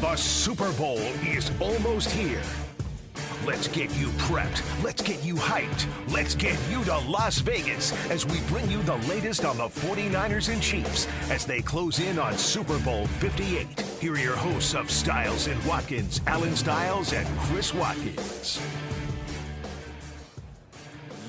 [0.00, 2.42] The Super Bowl is almost here.
[3.44, 4.62] Let's get you prepped.
[4.82, 5.86] Let's get you hyped.
[6.12, 10.52] Let's get you to Las Vegas as we bring you the latest on the 49ers
[10.52, 13.80] and Chiefs as they close in on Super Bowl 58.
[14.00, 18.60] Here are your hosts of Stiles and Watkins, Alan Stiles and Chris Watkins.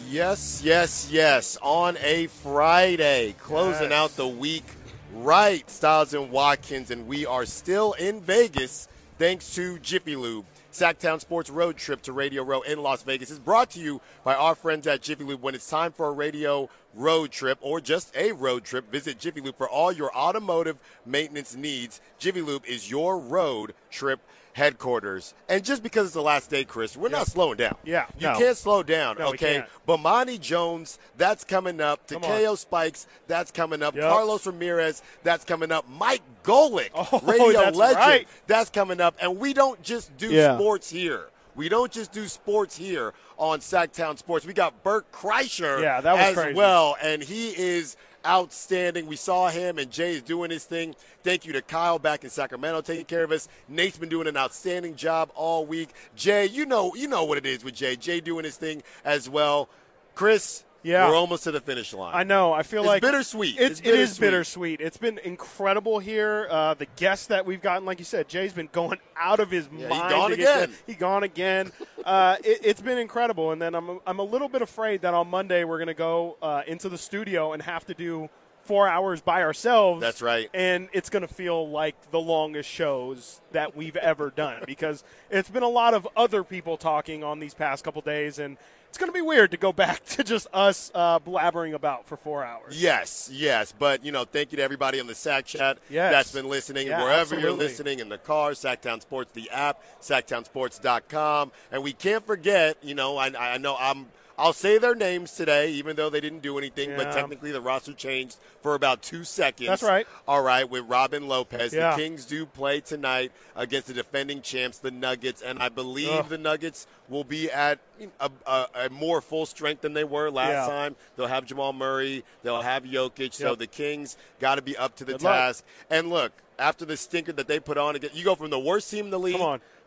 [0.09, 1.58] Yes, yes, yes.
[1.62, 3.99] On a Friday, closing Yes.
[3.99, 4.66] out the week
[5.13, 8.88] right, Stiles and Watkins, and we are still in Vegas
[9.18, 10.45] thanks to Jiffy Lube.
[10.72, 14.35] Sacktown Sports Road Trip to Radio Row in Las Vegas is brought to you by
[14.35, 15.41] our friends at Jiffy Lube.
[15.41, 19.41] When it's time for a radio road trip or just a road trip, visit Jiffy
[19.41, 22.02] Lube for all your automotive maintenance needs.
[22.20, 24.20] Jiffy Lube is your road trip
[24.53, 25.34] headquarters.
[25.48, 27.76] And just because it's the last day, Chris, we're not slowing down.
[27.84, 28.38] Yeah, You no.
[28.38, 29.63] can't slow down, No, okay?
[29.88, 32.07] Bomani Jones, that's coming up.
[32.07, 33.95] Takeo Spikes, that's coming up.
[33.95, 34.04] Yep.
[34.09, 35.85] Carlos Ramirez, that's coming up.
[35.90, 38.27] Mike Golic, Oh, radio that's legend, right.
[38.48, 39.15] that's coming up.
[39.21, 40.55] And we don't just do Yeah.
[40.57, 41.26] sports here.
[41.55, 44.46] We don't just do sports here on Sacktown Sports.
[44.46, 46.54] We got Bert Kreischer Yeah, that was as crazy.
[46.54, 47.98] well, and he is
[48.30, 49.08] outstanding.
[49.08, 50.96] We saw him, and Jay is doing his thing.
[51.24, 53.49] Thank you to Kyle back in Sacramento taking care of us.
[53.68, 55.90] Nate's been doing an outstanding job all week.
[56.16, 57.96] Jay, you know, you know what it is with Jay.
[57.96, 59.68] Jay doing his thing as well.
[60.13, 61.10] Chris, Yeah.
[61.10, 62.13] we're almost to the finish line.
[62.16, 62.54] I know.
[62.54, 63.55] I feel It's like bittersweet.
[63.60, 64.80] It's, It's it is bittersweet.
[64.80, 64.81] bittersweet.
[64.81, 66.47] It's been incredible here.
[66.50, 69.68] Uh, the guests that we've gotten, like you said, Jay's been going out of his
[69.75, 70.09] Yeah, he mind.
[70.09, 70.74] gone again.
[70.88, 71.72] he gone again.
[72.06, 73.52] uh, it, it's been incredible.
[73.52, 76.38] And then I'm I'm a little bit afraid that on Monday we're going to go
[76.41, 78.30] uh, into the studio and have to do
[78.64, 80.00] four hours by ourselves.
[80.00, 80.47] That's right.
[80.53, 85.50] And it's going to feel like the longest shows that we've ever done because it's
[85.50, 88.58] been a lot of other people talking on these past couple days and.
[88.90, 92.18] It's going to be weird to go back to just us uh, blabbering about for
[92.18, 92.81] four hours.
[92.81, 93.72] Yes, yes.
[93.78, 96.12] But, you know, thank you to everybody on the Sack Chat Yes.
[96.12, 96.88] that's been listening.
[96.88, 101.52] Yeah, Wherever you're listening, in the car, Sacktown Sports, the app, sacktownsports.com.
[101.72, 104.08] And we can't forget, you know, I, I know I'm.
[104.38, 107.91] I'll say their names today, even though they didn't do anything, but technically the roster
[107.91, 109.68] changed for about two seconds.
[109.68, 110.08] That's right.
[110.30, 111.74] All right, with Robin Lopez.
[111.74, 111.91] Yeah.
[111.91, 116.30] The Kings do play tonight against the defending champs, the Nuggets, and I believe Ugh.
[116.30, 117.80] the Nuggets will be at
[118.20, 120.68] a, a, a more full strength than they were last Yeah.
[120.68, 120.96] time.
[121.16, 122.24] They'll have Jamal Murray.
[122.44, 123.34] They'll have Jokic.
[123.34, 125.36] So the Kings got to be up to the Good luck.
[125.36, 125.64] task.
[125.90, 128.92] And look, after the stinker that they put on, again, you go from the worst
[128.92, 129.38] team in the league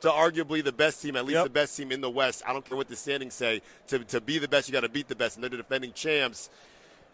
[0.01, 1.45] to arguably the best team, at least Yep.
[1.45, 2.43] the best team in the West.
[2.47, 3.63] I don't care what the standings say.
[3.89, 5.93] To, to be the best, you got to beat the best, and they're the defending
[5.93, 6.51] champs.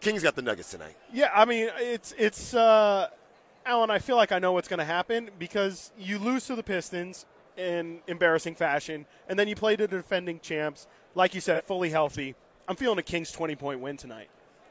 [0.01, 0.95] Kings got the Nuggets tonight.
[1.13, 3.09] Yeah, I mean, it's it's uh,
[3.65, 3.89] Alan.
[3.91, 7.25] I feel like I know what's going to happen because you lose to the Pistons
[7.59, 11.89] in embarrassing fashion, and then you play to the defending champs, like you said, fully
[11.89, 12.35] healthy.
[12.67, 14.29] I'm feeling a Kings 20 point win tonight.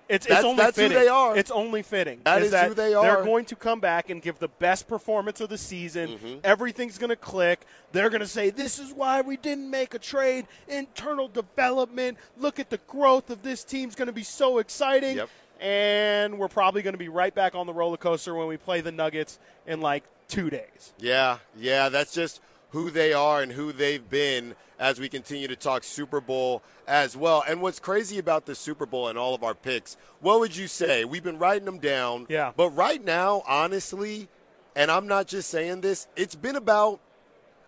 [0.09, 0.99] It's, That's- it's only that's who fitting.
[0.99, 1.37] they are.
[1.37, 2.21] It's only fitting.
[2.25, 3.03] That is that who they are.
[3.03, 6.09] They're going to come back and give the best performance of the season.
[6.09, 6.35] Mm-hmm.
[6.45, 7.67] Everything's going to click.
[7.93, 10.47] They're going to say, "This is why we didn't make a trade.
[10.67, 12.17] Internal development.
[12.39, 15.29] Look at the growth of this team team's going to be so exciting." Yep.
[15.61, 18.81] and we're probably going to be right back on the roller coaster when we play
[18.81, 20.95] the Nuggets in like two days.
[20.99, 22.41] Yeah, yeah, that's just
[22.71, 27.17] who they are and who they've been as we continue to talk Super Bowl as
[27.17, 27.43] well.
[27.49, 30.67] And what's crazy about the Super Bowl and all of our picks, what would you
[30.69, 31.05] say?
[31.05, 32.27] We've been writing them down.
[32.29, 32.53] Yeah.
[32.57, 34.29] But right now, honestly,
[34.77, 37.01] and I'm not just saying this, it's been about,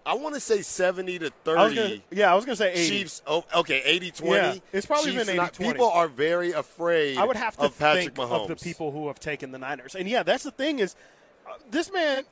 [0.06, 1.60] I want to say 70 to 30.
[1.60, 2.88] I gonna, yeah, I was going to say 80.
[2.88, 4.34] Chiefs, oh, okay, 80 20.
[4.34, 5.72] Yeah, it's probably been not- 80-20.
[5.72, 8.42] People are very afraid I would have to of Patrick think Mahomes.
[8.42, 9.94] of the people who have taken the Niners.
[9.96, 10.94] And yeah, that's the thing is,
[11.48, 12.22] uh, this man.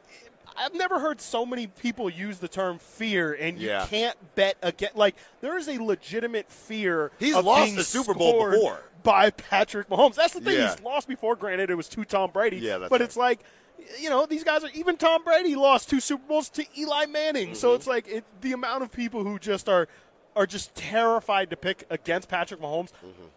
[0.58, 3.86] I've never heard so many people use the term fear, and you Yeah.
[3.86, 4.96] can't bet against.
[4.96, 7.10] Like there is a legitimate fear.
[7.18, 8.80] He's of lost the Super Bowl before.
[9.02, 10.14] by Patrick Mahomes.
[10.16, 10.56] That's the thing.
[10.58, 10.70] Yeah.
[10.74, 11.36] He's lost before.
[11.36, 12.56] Granted, it was to Tom Brady.
[12.58, 13.06] Yeah, that's but right.
[13.06, 13.40] it's like,
[14.00, 14.70] you know, these guys are.
[14.74, 17.54] Even Tom Brady lost two Super Bowls to Eli Manning.
[17.54, 17.76] So Mm-hmm.
[17.76, 19.88] it's like it, the amount of people who just are
[20.36, 22.90] are just terrified to pick against Patrick Mahomes.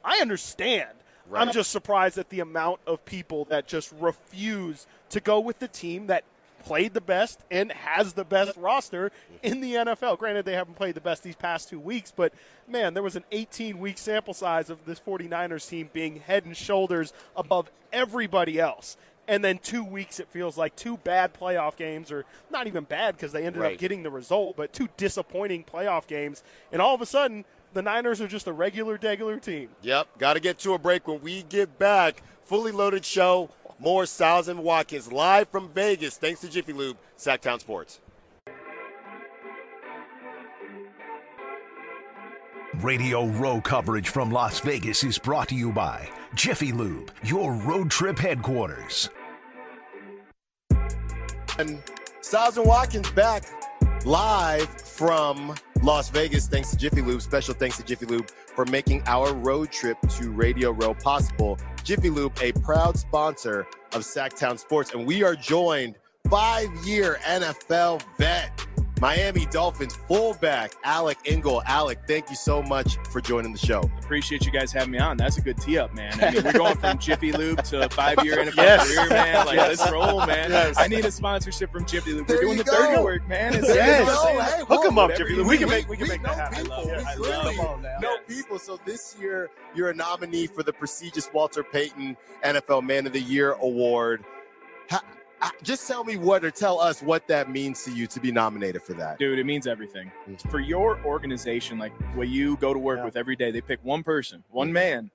[0.03, 0.89] I understand.
[0.89, 1.33] Mm-hmm.
[1.33, 1.47] Right.
[1.47, 5.67] I'm just surprised at the amount of people that just refuse to go with the
[5.67, 6.23] team that
[6.63, 9.11] played the best and has the best roster
[9.43, 10.17] in the NFL.
[10.17, 12.33] Granted, they haven't played the best these past two weeks, but
[12.67, 16.55] man, there was an 18 week sample size of this 49ers team being head and
[16.55, 18.97] shoulders above everybody else.
[19.27, 23.15] And then two weeks, it feels like two bad playoff games, or not even bad
[23.15, 23.73] because they ended Right.
[23.73, 26.43] up getting the result, but two disappointing playoff games.
[26.71, 29.69] And all of a sudden, the Niners are just a regular, degular team.
[29.83, 32.23] Yep, got to get to a break when we get back.
[32.43, 33.49] Fully loaded show.
[33.81, 36.15] More Stiles and Watkins live from Vegas.
[36.15, 37.99] Thanks to Jiffy Lube, Sacktown Sports.
[42.81, 47.89] Radio Row coverage from Las Vegas is brought to you by Jiffy Lube, your road
[47.89, 49.09] trip headquarters.
[51.57, 51.81] And
[52.21, 53.45] Stiles and Watkins back
[54.05, 56.47] live from Las Vegas.
[56.47, 57.21] Thanks to Jiffy Lube.
[57.21, 61.57] Special thanks to Jiffy Lube for making our road trip to Radio Row possible.
[61.83, 65.95] Jiffy Lube, a proud sponsor of Sacktown Sports, and we are joined
[66.29, 68.65] five-year NFL vet
[69.01, 71.63] Miami Dolphins fullback Alec Ingold.
[71.65, 73.81] Alec, thank you so much for joining the show.
[73.97, 75.17] Appreciate you guys having me on.
[75.17, 76.13] That's a good tee up, man.
[76.23, 78.87] I mean, we're going from Jiffy Lube to five year NFL Yes.
[78.95, 79.45] career, man.
[79.47, 79.79] Like, Yes.
[79.79, 80.51] let's roll, man.
[80.51, 80.75] Yes.
[80.77, 82.27] I need a sponsorship from Jiffy Lube.
[82.27, 83.03] There We're doing the dirty go.
[83.03, 83.55] work, man.
[83.55, 84.01] It's Yes.
[84.01, 84.51] you know what I'm Yo, saying?
[84.51, 85.47] hey, Hook whoa, 'em up, Jiffy Lube.
[85.47, 86.57] We can make- we can make that happen.
[86.59, 86.73] People.
[86.73, 87.05] I love We it.
[87.07, 87.55] I clearly love it.
[87.57, 87.97] Come on now.
[88.03, 88.21] know Yes.
[88.27, 88.59] people.
[88.59, 93.19] So this year, you're a nominee for the prestigious Walter Payton NFL Man of the
[93.21, 94.23] Year award.
[94.91, 94.99] Uh,
[95.63, 98.81] just tell me what, or tell us what that means to you to be nominated
[98.83, 99.17] for that.
[99.19, 100.11] Dude, it means everything.
[100.49, 103.05] For your organization, like what you go to work Yeah.
[103.05, 105.11] with every day, they pick one person, one man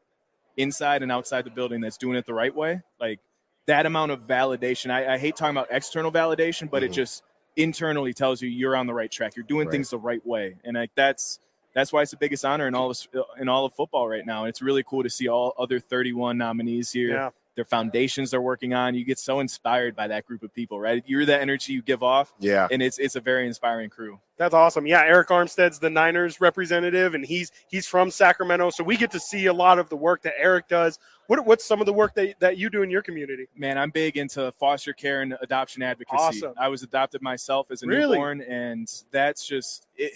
[0.56, 2.81] inside and outside the building that's doing it the right way.
[3.00, 3.20] Like
[3.67, 4.90] that amount of validation.
[4.90, 6.94] I, I hate talking about external validation, but it Mhm.
[6.94, 7.23] just
[7.56, 9.37] internally tells you you're on the right track.
[9.37, 9.73] You're doing Right.
[9.73, 10.56] things the right way.
[10.64, 11.40] And like that's
[11.75, 12.99] that's why it's the biggest honor in all of
[13.38, 14.44] in all of football right now.
[14.44, 17.31] And it's really cool to see all other 31 nominees here Yeah.
[17.56, 18.94] Their foundations they're working on.
[18.94, 21.03] You get so inspired by that group of people, right?
[21.06, 22.69] You're the energy you give off, Yeah.
[22.70, 24.20] and it's it's a very inspiring crew.
[24.37, 24.87] That's awesome.
[24.87, 29.20] Yeah, Arik Armstead's the Niners representative, and he's he's from Sacramento, so we get to
[29.20, 30.99] see a lot of the work that Eric does.
[31.29, 33.47] What, what's some of the work that, that you do in your community?
[33.56, 36.17] Man, I'm big into foster care and adoption advocacy.
[36.17, 36.52] Awesome.
[36.56, 38.17] I was adopted myself as a Really?
[38.19, 40.12] newborn, and that's just it.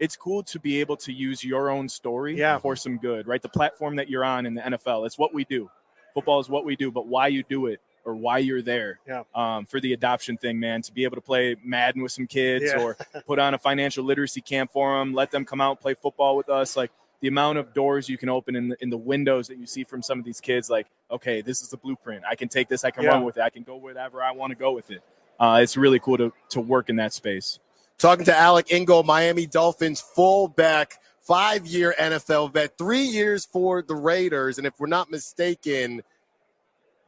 [0.00, 2.58] It's cool to be able to use your own story Yeah.
[2.58, 3.40] for some good, right?
[3.40, 5.70] The platform that you're on in the NFL, it's what we do.
[6.14, 9.00] Football is what we do, but why you do it or why you're there.
[9.06, 9.22] Yeah.
[9.34, 12.66] Um, for the adoption thing, man, to be able to play Madden with some kids
[12.66, 12.80] Yeah.
[12.82, 12.96] or
[13.26, 16.36] put on a financial literacy camp for them, let them come out and play football
[16.36, 16.90] with us, like
[17.20, 19.82] the amount of doors you can open in the, in the windows that you see
[19.84, 22.22] from some of these kids, like, okay, this is the blueprint.
[22.28, 23.10] I can take this, I can Yeah.
[23.10, 25.02] run with it, I can go wherever I want to go with it.
[25.40, 27.58] Uh, it's really cool to, to work in that space.
[27.96, 33.94] Talking to Alec Ingold, Miami Dolphins fullback, five year NFL vet, three years for the
[33.94, 34.58] Raiders.
[34.58, 36.02] And if we're not mistaken,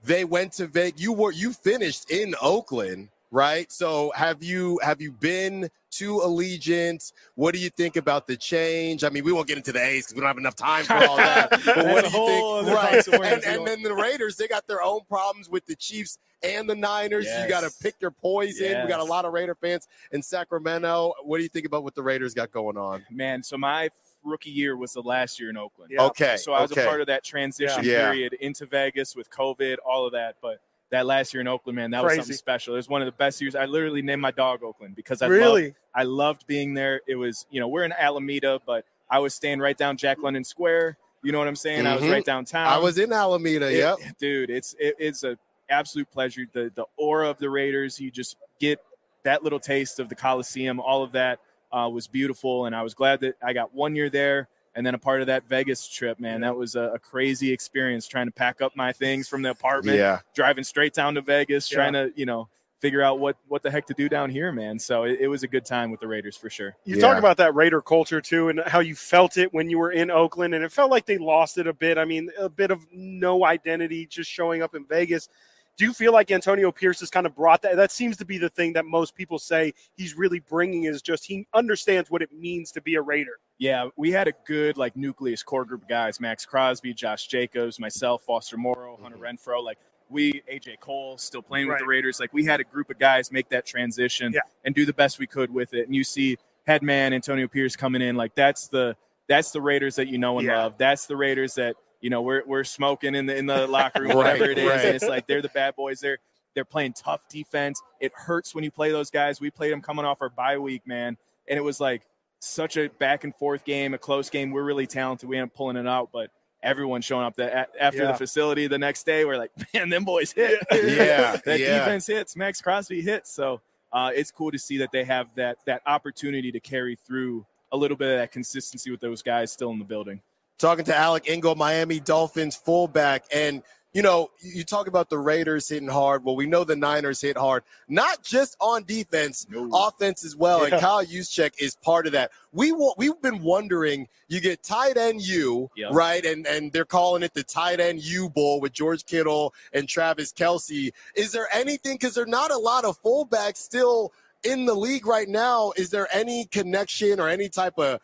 [0.04, 1.00] they went to Vegas.
[1.00, 3.70] You were you finished in Oakland, right?
[3.70, 7.12] So have you have you been to Allegiant?
[7.34, 9.04] What do you think about the change?
[9.04, 10.94] I mean, we won't get into the A's because we don't have enough time for
[10.94, 11.50] all that.
[11.66, 12.74] But what do you think?
[12.74, 12.92] Right.
[12.92, 15.76] box of worms And, and then the Raiders, they got their own problems with the
[15.76, 17.26] Chiefs and the Niners.
[17.26, 18.82] You got to pick your poison.
[18.82, 21.12] We got a lot of Raider fans in Sacramento.
[21.22, 23.04] What do you think about what the Raiders got going on?
[23.10, 23.90] Man, so my
[24.24, 25.90] rookie year was the last year in Oakland.
[25.94, 26.04] Yeah.
[26.04, 26.36] Okay.
[26.38, 26.84] So I was okay.
[26.84, 28.10] a part of that transition Yeah.
[28.10, 30.36] period into Vegas with COVID, all of that.
[30.40, 30.60] But
[30.90, 32.74] that last year in Oakland, man, that was something special.
[32.74, 33.54] It was one of the best years.
[33.54, 35.64] I literally named my dog Oakland because I really?
[35.64, 37.00] loved, I loved being there.
[37.06, 40.44] It was, you know, we're in Alameda, but I was staying right down Jack London
[40.44, 40.98] Square.
[41.22, 41.86] You know what I'm saying?
[41.86, 42.68] I was right downtown.
[42.68, 43.68] I was in Alameda.
[43.68, 43.98] It- yep.
[44.18, 45.36] dude, it's it, it's a
[45.68, 46.46] absolute pleasure.
[46.52, 48.78] The the aura of the Raiders, you just get
[49.24, 50.78] that little taste of the Coliseum.
[50.78, 51.40] All of that
[51.72, 54.48] uh, was beautiful, and I was glad that I got one year there.
[54.76, 58.06] And then a part of that Vegas trip, man, that was a, a crazy experience.
[58.06, 60.20] Trying to pack up my things from the apartment, Yeah.
[60.34, 61.76] driving straight down to Vegas, Yeah.
[61.76, 62.48] trying to you know
[62.82, 64.78] figure out what what the heck to do down here, man.
[64.78, 66.76] So it, it was a good time with the Raiders for sure.
[66.84, 67.00] You Yeah.
[67.00, 70.10] talk about that Raider culture too, and how you felt it when you were in
[70.10, 71.96] Oakland, and it felt like they lost it a bit.
[71.96, 75.30] I mean, a bit of no identity, just showing up in Vegas.
[75.78, 77.76] Do you feel like Antonio Pierce has kind of brought that?
[77.76, 81.24] That seems to be the thing that most people say he's really bringing is just
[81.26, 83.38] he understands what it means to be a Raider.
[83.58, 87.80] Yeah, we had a good like nucleus core group of guys: Maxx Crosby, Josh Jacobs,
[87.80, 89.02] myself, Foster Moreau, mm-hmm.
[89.04, 89.64] Hunter Renfrow.
[89.64, 89.78] Like
[90.10, 92.20] we, AJ Cole, still playing with the Raiders.
[92.20, 94.40] Like we had a group of guys make that transition Yeah.
[94.64, 95.86] and do the best we could with it.
[95.86, 96.36] And you see
[96.66, 98.16] headman Antonio Pierce coming in.
[98.16, 98.96] Like that's the
[99.28, 100.64] that's the Raiders that you know and Yeah.
[100.64, 100.74] love.
[100.78, 104.08] That's the Raiders that you know we're we're smoking in the in the locker room,
[104.10, 104.68] Right, whatever it is.
[104.68, 104.84] right.
[104.84, 106.00] And it's like they're the bad boys.
[106.00, 106.18] They're
[106.54, 107.80] they're playing tough defense.
[108.00, 109.40] It hurts when you play those guys.
[109.40, 111.16] We played them coming off our bye week, man,
[111.48, 112.02] and it was like
[112.40, 114.50] such a back and forth game, a close game.
[114.50, 115.28] We're really talented.
[115.28, 116.30] We ended up pulling it out, but
[116.62, 118.12] everyone showing up the, a- after Yeah.
[118.12, 120.58] the facility the next day, we're like, man, them boys hit.
[120.72, 121.78] Yeah, that yeah.
[121.78, 122.36] defense hits.
[122.36, 123.30] Maxx Crosby hits.
[123.32, 123.60] So
[123.92, 127.76] uh, it's cool to see that they have that that opportunity to carry through a
[127.76, 130.20] little bit of that consistency with those guys still in the building.
[130.58, 133.24] talking to Alec Ingold, Miami Dolphins fullback.
[133.34, 133.62] And,
[133.96, 136.22] you know, you talk about the Raiders hitting hard.
[136.22, 139.70] Well, we know the Niners hit hard, not just on defense, No.
[139.72, 140.68] offense as well.
[140.68, 140.74] Yeah.
[140.74, 142.30] And Kyle Juszczyk is part of that.
[142.52, 144.08] We we've been wondering.
[144.28, 145.92] You get tight end U, Yep.
[145.92, 146.22] right?
[146.26, 150.30] And and they're calling it the tight end U Bowl with George Kittle and Travis
[150.30, 150.90] Kelce.
[151.14, 151.94] Is there anything?
[151.94, 154.12] Because there're not a lot of fullbacks still
[154.44, 155.72] in the league right now.
[155.78, 158.00] Is there any connection or any type of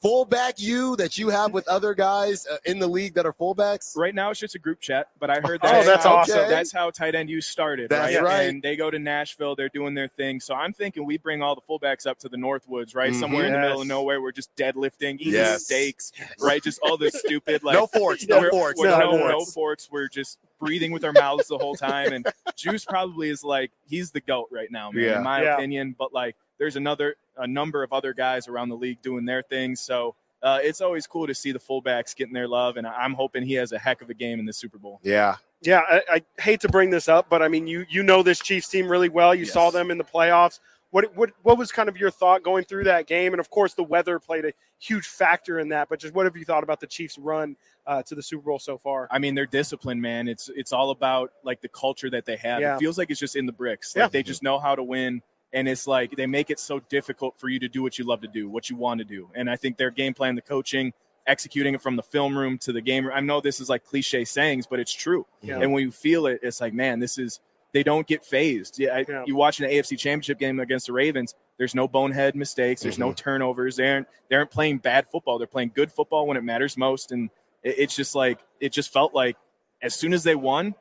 [0.00, 3.96] fullback you that you have with other guys uh, in the league that are fullbacks?
[3.96, 5.72] Right now, it's just a group chat, but I heard that.
[5.72, 5.86] Oh, that.
[5.86, 6.48] that's how, awesome.
[6.48, 7.88] That's how tight end you started.
[7.90, 8.22] That's right?
[8.22, 8.42] right.
[8.48, 9.56] And they go to Nashville.
[9.56, 10.38] They're doing their thing.
[10.38, 13.12] So I'm thinking we bring all the fullbacks up to the Northwoods, right?
[13.12, 13.18] Mhm.
[13.20, 14.20] Somewhere in the middle of nowhere.
[14.20, 15.64] We're just deadlifting, eating Yes.
[15.64, 16.62] steaks, right?
[16.62, 19.28] Just all this stupid like no forks, no forks, No no, forks.
[19.30, 19.88] no forks.
[19.90, 22.12] We're just breathing with our mouths the whole time.
[22.12, 25.16] And Juice probably is like he's the goat right now, man, Yeah.
[25.18, 25.54] in my Yeah.
[25.54, 25.96] opinion.
[25.98, 29.80] But like, there's another a number of other guys around the league doing their things.
[29.80, 33.44] So uh, it's always cool to see the fullbacks getting their love, and I'm hoping
[33.44, 35.00] he has a heck of a game in the Super Bowl.
[35.02, 35.36] Yeah.
[35.64, 36.02] Yeah, I,
[36.36, 38.88] I hate to bring this up, but I mean, you you know this Chiefs team
[38.88, 39.32] really well.
[39.32, 39.52] You Yes.
[39.52, 40.58] saw them in the playoffs.
[40.90, 43.32] What what what was kind of your thought going through that game?
[43.32, 45.88] And of course, the weather played a huge factor in that.
[45.88, 47.54] But just what have you thought about the Chiefs' run
[47.86, 49.06] uh, to the Super Bowl so far?
[49.12, 50.26] I mean, they're disciplined, man.
[50.26, 52.60] It's it's all about like the culture that they have.
[52.60, 52.74] Yeah.
[52.74, 53.94] It feels like it's just in the bricks.
[53.94, 54.08] Like Yeah.
[54.08, 55.22] they just know how to win,
[55.52, 58.20] and it's like they make it so difficult for you to do what you love
[58.22, 59.28] to do, what you want to do.
[59.34, 60.92] And I think their game plan, the coaching,
[61.26, 63.06] executing it from the film room to the game.
[63.06, 63.14] room.
[63.14, 65.26] I know this is like cliche sayings, but it's true.
[65.42, 65.60] Yeah.
[65.60, 67.40] And when you feel it, it's like, man, this is.
[67.72, 68.78] They don't get phased.
[68.78, 69.24] Yeah, I, Yeah.
[69.26, 71.34] you watch an AFC Championship game against the Ravens.
[71.56, 72.82] There's no bonehead mistakes.
[72.82, 73.14] There's no mm-hmm.
[73.14, 73.76] turnovers.
[73.76, 74.08] They aren't.
[74.28, 75.38] They aren't playing bad football.
[75.38, 77.12] They're playing good football when it matters most.
[77.12, 77.30] And
[77.62, 79.38] it, it's just like it just felt like
[79.80, 80.74] as soon as they won,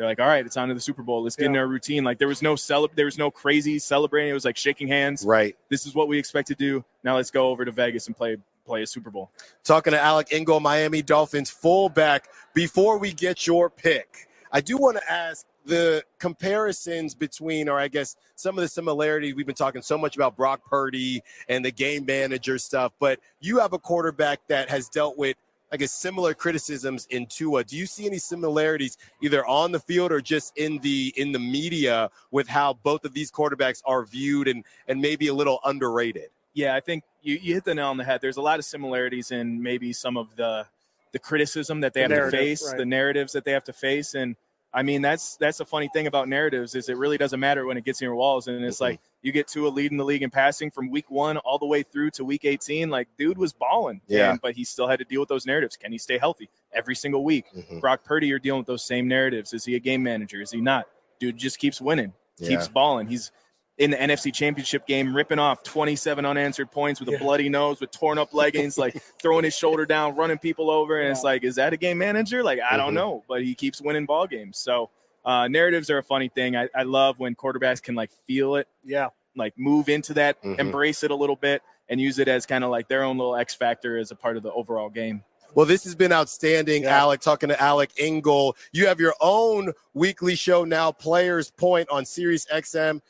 [0.00, 1.22] they're like, all right, it's on to the Super Bowl.
[1.22, 2.04] Let's get in our routine.
[2.04, 4.30] Like there was no cele- there was no crazy celebrating.
[4.30, 5.26] It was like shaking hands.
[5.26, 5.54] Right.
[5.68, 6.82] This is what we expect to do.
[7.04, 9.30] Now let's go over to Vegas and play play a Super Bowl.
[9.62, 12.28] Talking to Alec Ingold, Miami Dolphins fullback.
[12.54, 17.88] Before we get your pick, I do want to ask the comparisons between, or I
[17.88, 19.34] guess some of the similarities.
[19.34, 23.58] We've been talking so much about Brock Purdy and the game manager stuff, but you
[23.58, 25.36] have a quarterback that has dealt with,
[25.72, 27.62] I guess, similar criticisms in Tua.
[27.64, 31.38] Do you see any similarities either on the field or just in the in the
[31.38, 36.30] media with how both of these quarterbacks are viewed and and maybe a little underrated?
[36.54, 38.20] Yeah, I think you, you hit the nail on the head.
[38.20, 40.66] There's a lot of similarities in maybe some of the
[41.12, 42.76] the criticism that they The have to face, right.
[42.76, 44.34] the narratives that they have to face, and
[44.74, 47.76] I mean that's that's the funny thing about narratives is it really doesn't matter when
[47.76, 48.80] it gets in your walls, and it's Mhm.
[48.80, 51.58] like you get to a lead in the league in passing from week one all
[51.58, 52.88] the way through to week 18.
[52.90, 54.30] Like dude was balling, Yeah.
[54.32, 55.76] and- but he still had to deal with those narratives.
[55.76, 57.44] Can he stay healthy every single week?
[57.54, 57.80] Mhm.
[57.80, 59.52] Brock Purdy, you're dealing with those same narratives.
[59.52, 60.40] Is he a game manager?
[60.40, 60.86] Is he not?
[61.18, 62.48] Dude just keeps winning, Yeah.
[62.50, 63.06] keeps balling.
[63.08, 63.30] He's
[63.78, 67.18] in the NFC Championship game, ripping off 27 unanswered points with a Yeah.
[67.18, 71.00] bloody nose, with torn up leggings, like throwing his shoulder down, running people over.
[71.00, 72.42] And it's like, is that a game manager?
[72.42, 72.76] Like, I Mhm.
[72.78, 74.58] don't know, but he keeps winning ball games.
[74.58, 74.90] So
[75.24, 76.56] uh, narratives are a funny thing.
[76.56, 80.58] I, I love when quarterbacks can like feel it, Yeah, like move into that, Mhm.
[80.58, 83.36] embrace it a little bit, and use it as kind of like their own little
[83.36, 85.22] X factor as a part of the overall game.
[85.54, 86.96] Well, this has been outstanding, Yeah.
[86.98, 87.20] Alec.
[87.20, 88.56] Talking to Alec Ingold.
[88.72, 93.02] You have your own weekly show now, Players Point on Sirius XM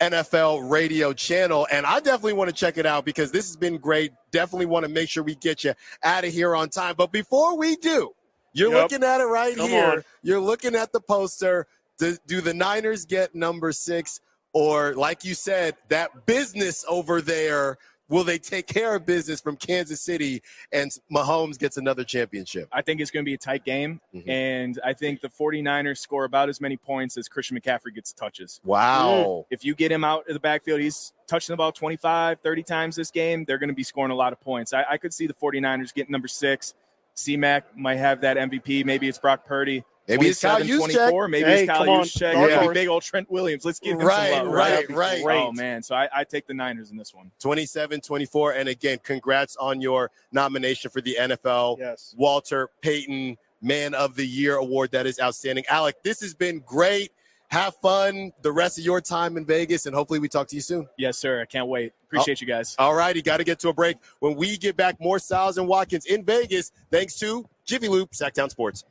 [0.00, 1.66] NFL radio channel.
[1.70, 4.12] And I definitely want to check it out because this has been great.
[4.30, 6.94] Definitely want to make sure we get you out of here on time.
[6.96, 8.12] But before we do,
[8.52, 8.82] you're Yep.
[8.92, 9.84] looking at it right Come here.
[9.86, 10.04] on.
[10.22, 11.66] You're looking at the poster.
[11.98, 14.20] Do, do the Niners get number six?
[14.54, 17.78] Or, like you said, that business over there,
[18.10, 20.42] will they take care of business from Kansas City
[20.72, 22.68] and Mahomes gets another championship?
[22.70, 24.02] I think it's going to be a tight game.
[24.14, 24.28] Mhm.
[24.28, 28.60] And I think the 49ers score about as many points as Christian McCaffrey gets touches.
[28.62, 29.46] Wow.
[29.50, 32.96] If you get him out of the backfield, he's touching the ball 25, 30 times
[32.96, 33.46] this game.
[33.46, 34.74] They're going to be scoring a lot of points.
[34.74, 36.74] I, I could see the 49ers getting number six.
[37.14, 38.84] C-Mac might have that MVP.
[38.84, 39.84] Maybe it's Brock Purdy.
[40.08, 40.78] Maybe it's Kyle Juszczyk.
[40.78, 41.28] 24.
[41.28, 42.04] Maybe Hey, it's Kyle come on.
[42.04, 42.32] Juszczyk.
[42.32, 43.64] Dark Maybe big old Trent Williams.
[43.64, 44.54] Let's give him Right, some love.
[44.54, 45.22] right, That'd right.
[45.24, 45.82] Oh, man.
[45.82, 47.30] So I, I take the Niners in this one.
[47.38, 48.54] 27 24.
[48.54, 52.14] And again, congrats on your nomination for the NFL yes.
[52.18, 54.90] Walter Payton Man of the Year award.
[54.90, 55.64] That is outstanding.
[55.68, 57.12] Alec, this has been great.
[57.52, 60.62] Have fun the rest of your time in Vegas, and hopefully we talk to you
[60.62, 60.88] soon.
[60.96, 61.42] Yes, sir.
[61.42, 61.92] I can't wait.
[61.94, 62.74] Oh, Appreciate you guys.
[62.78, 63.98] All righty, got to get to a break.
[64.20, 68.48] When we get back, more Stiles and Watkins in Vegas, thanks to Jiffy Lube, Sacktown
[68.48, 68.84] Sports.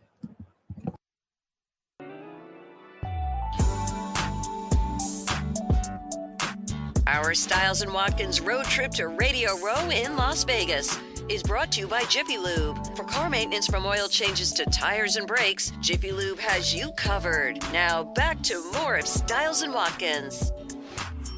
[7.07, 10.99] Our Stiles and Watkins road trip to Radio Row in Las Vegas
[11.33, 12.77] is brought to you by Jiffy Lube.
[12.95, 17.61] For car maintenance from oil changes to tires and brakes, Jiffy Lube has you covered.
[17.71, 20.51] Now back to more of Stiles and Watkins.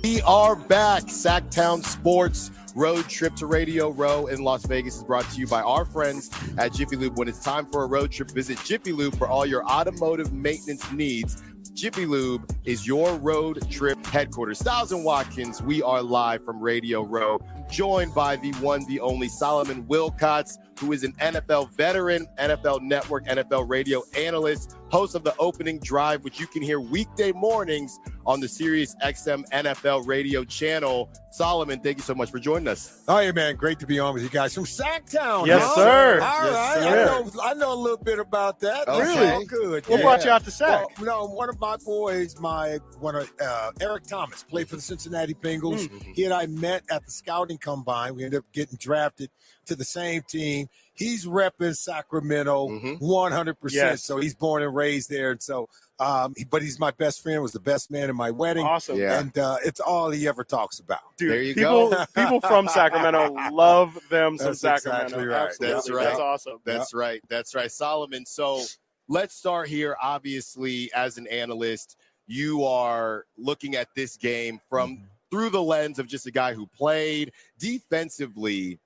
[0.03, 1.03] We are back.
[1.03, 5.61] Sacktown Sports road trip to Radio Row in Las Vegas is brought to you by
[5.61, 7.17] our friends at Jiffy Lube.
[7.17, 10.91] When it's time for a road trip, visit Jiffy Lube for all your automotive maintenance
[10.91, 11.41] needs.
[11.73, 14.59] Jiffy Lube, is your road trip headquarters.
[14.59, 17.39] Stiles and Watkins, we are live from Radio Row,
[17.69, 23.25] joined by the one, the only Solomon Wilcots, who is an NFL veteran, NFL Network,
[23.25, 28.39] NFL radio analyst, host of the opening drive, which you can hear weekday mornings on
[28.39, 31.09] the Sirius XM NFL radio channel.
[31.31, 33.01] Solomon, thank you so much for joining us.
[33.07, 33.55] Oh, yeah, man.
[33.55, 35.47] Great to be on with you guys from Sacktown.
[35.47, 35.75] Yes, huh?
[35.75, 36.21] sir.
[36.21, 36.83] All Yes, right.
[36.83, 36.89] sir.
[36.89, 38.87] I, know, I know a little bit about that.
[38.87, 39.01] Okay.
[39.01, 39.29] Really?
[39.31, 39.87] all good.
[39.87, 40.03] What yeah.
[40.03, 40.85] brought you out to Sack?
[40.99, 44.81] Well, no, one of my boys, my one of uh, Eric Thomas, played for the
[44.83, 45.89] Cincinnati Bengals.
[46.13, 48.13] He and I met at the scouting combine.
[48.13, 49.31] We ended up getting drafted
[49.65, 50.67] to the same team.
[50.95, 52.99] He's repping Sacramento Mhm.
[52.99, 53.73] 100%.
[53.73, 54.03] Yes.
[54.03, 55.31] So he's born and raised there.
[55.31, 55.67] And so,
[55.99, 58.65] um, but he's my best friend, was the best man in my wedding.
[58.65, 58.97] Awesome.
[58.99, 59.19] Yeah.
[59.19, 60.99] And uh, it's all he ever talks about.
[61.17, 62.05] Dude, There you people, go.
[62.15, 65.05] people from Sacramento love them some That's Sacramento.
[65.19, 65.41] exactly right.
[65.47, 65.93] Absolutely.
[66.03, 66.59] That's That's, awesome.
[66.63, 67.21] That's right.
[67.29, 67.71] That's right.
[67.71, 68.25] Solomon.
[68.25, 68.61] So
[69.07, 69.95] let's start here.
[70.01, 71.97] Obviously, as an analyst,
[72.27, 76.67] you are looking at this game from through the lens of just a guy who
[76.67, 78.79] played defensively.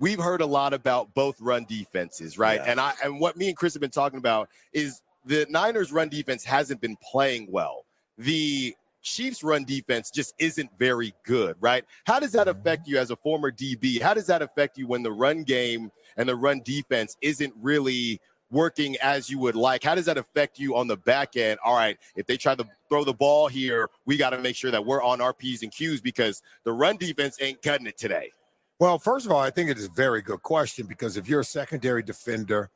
[0.00, 2.60] We've heard a lot about both run defenses, right?
[2.60, 2.70] Yeah.
[2.70, 6.08] And I and what me and Chris have been talking about is the Niners run
[6.08, 7.84] defense hasn't been playing well.
[8.16, 11.84] The Chiefs run defense just isn't very good, right?
[12.04, 12.60] How does that mm-hmm.
[12.60, 14.00] affect you as a former DB?
[14.00, 18.20] How does that affect you when the run game and the run defense isn't really
[18.50, 19.84] working as you would like?
[19.84, 21.58] How does that affect you on the back end?
[21.64, 24.70] All right, if they try to throw the ball here, we got to make sure
[24.70, 28.30] that we're on our P's and Q's because the run defense ain't cutting it today.
[28.80, 31.40] Well, first of all, I think it is a very good question because if you're
[31.40, 32.70] a secondary defender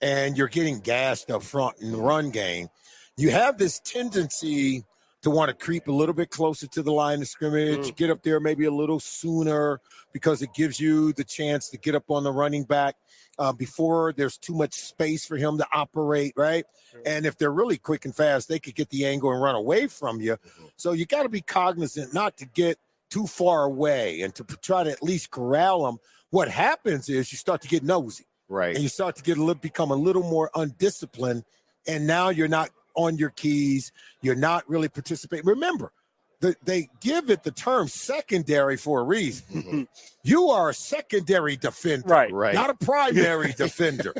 [0.00, 2.68] and you're getting gassed up front in the run game,
[3.16, 4.84] you have this tendency
[5.22, 8.22] to want to creep a little bit closer to the line of scrimmage, get up
[8.22, 9.80] there maybe a little sooner
[10.12, 12.94] because it gives you the chance to get up on the running back
[13.40, 16.66] uh, before there's too much space for him to operate, right?
[17.04, 19.88] And if they're really quick and fast, they could get the angle and run away
[19.88, 20.36] from you.
[20.76, 22.78] So you got to be cognizant not to get
[23.10, 25.98] too far away and to try to at least corral them.
[26.30, 28.74] What happens is you start to get nosy Right.
[28.74, 31.44] and you start to get a little, become a little more undisciplined,
[31.86, 33.92] and now you're not on your keys.
[34.22, 35.46] You're not really participating.
[35.46, 35.92] Remember,
[36.40, 39.88] the, they give it the term secondary for a reason.
[40.22, 42.32] you are a secondary defender, Right.
[42.32, 42.54] Right.
[42.54, 44.14] not a primary defender.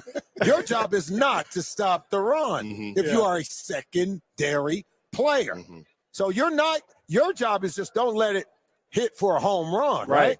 [0.44, 2.98] Your job is not to stop the run Mhm.
[2.98, 5.54] if you are a secondary player.
[5.56, 5.84] Mhm.
[6.10, 6.80] So you're not.
[7.06, 8.46] Your job is just don't let it
[8.90, 10.38] hit for a home run, right?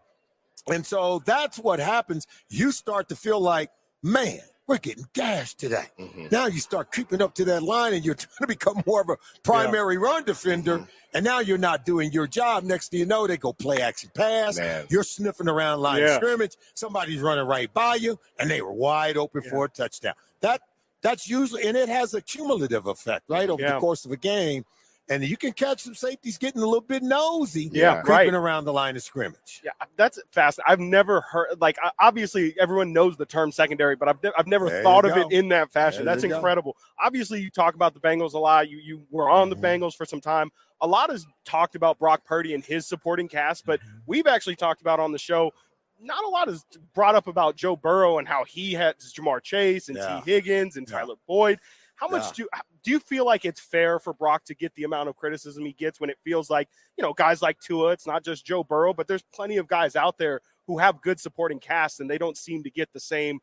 [0.69, 0.77] Right.
[0.77, 2.27] And so that's what happens.
[2.51, 3.71] You start to feel like,
[4.03, 5.87] man, we're getting gashed today.
[5.99, 6.31] Mhm.
[6.31, 9.09] Now you start creeping up to that line and you're trying to become more of
[9.09, 10.87] a primary run defender.
[11.15, 12.65] And now you're not doing your job.
[12.65, 14.59] Next thing you know, they go play action pass.
[14.59, 14.85] Man.
[14.91, 16.17] You're sniffing around line Yeah.
[16.17, 16.57] scrimmage.
[16.75, 20.15] Somebody's running right by you, and they were wide open for a touchdown.
[20.43, 20.61] That
[21.01, 23.49] that's usually and it has a cumulative effect, right?
[23.49, 23.75] Over Yeah.
[23.75, 24.67] the course of a game.
[25.11, 28.35] And you can catch some safeties getting a little bit nosy, Yeah, creeping right.
[28.35, 29.63] around the line of scrimmage.
[29.65, 30.61] Yeah, that's fast.
[30.67, 34.69] I've never heard like obviously everyone knows the term secondary, but I've, ne- I've never
[34.69, 35.23] There thought of go.
[35.23, 36.05] it in that fashion.
[36.05, 36.37] There that's you go.
[36.37, 36.77] incredible.
[37.03, 38.69] Obviously, you talk about the Bengals a lot.
[38.69, 39.81] You you were on the Mhm.
[39.81, 40.51] Bengals for some time.
[40.83, 43.99] A lot is talked about Brock Purdy and his supporting cast, but Mm-hmm.
[44.07, 45.53] we've actually talked about on the show.
[46.01, 49.89] Not a lot is brought up about Joe Burrow and how he had Ja'Marr Chase
[49.89, 50.21] and Yeah.
[50.25, 50.99] Tee Higgins and Yeah.
[50.99, 51.59] Tyler Boyd.
[51.99, 52.47] How much Yeah.
[52.47, 52.49] do
[52.85, 55.73] do you feel like it's fair for Brock to get the amount of criticism he
[55.73, 57.93] gets when it feels like you know guys like Tua?
[57.93, 61.19] It's not just Joe Burrow, but there's plenty of guys out there who have good
[61.19, 63.41] supporting casts and they don't seem to get the same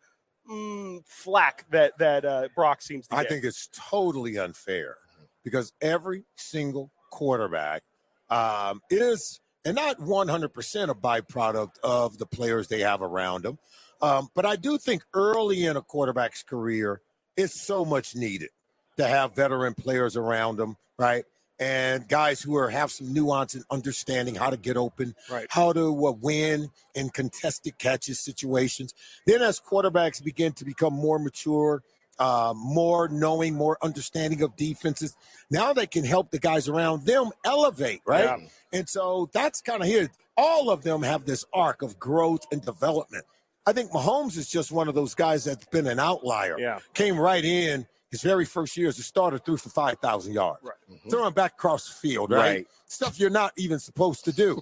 [0.50, 3.20] mm, flack that that uh, Brock seems to get.
[3.20, 3.30] I get.
[3.32, 4.98] think it's totally unfair
[5.44, 7.84] because every single quarterback
[8.30, 13.60] um, is, and not 100% a byproduct of the players they have around them.
[14.02, 17.02] Um, but I do think early in a quarterback's career,
[17.38, 18.50] it's so much needed
[18.98, 21.26] to have veteran players around them, right?
[21.60, 25.48] And guys who are have some nuance and understanding how to get open, Right.
[25.50, 28.93] how to uh, win in contested catches situations.
[29.26, 31.82] Then, as quarterbacks begin to become more mature,
[32.19, 35.15] uh, more knowing, more understanding of defenses.
[35.50, 38.24] Now they can help the guys around them elevate, right?
[38.26, 38.38] Yeah.
[38.74, 40.10] And so that's kind of here.
[40.38, 43.26] All of them have this arc of growth and development.
[43.67, 46.56] I think Mahomes is just one of those guys that's been an outlier.
[46.60, 46.80] Yeah.
[46.93, 50.60] Came right in his very first year as a starter, threw for 5,000 yards.
[50.63, 50.99] Right.
[51.10, 52.39] Throwing back across the field, right?
[52.39, 52.67] Right.
[52.86, 54.62] Stuff you're not even supposed to do.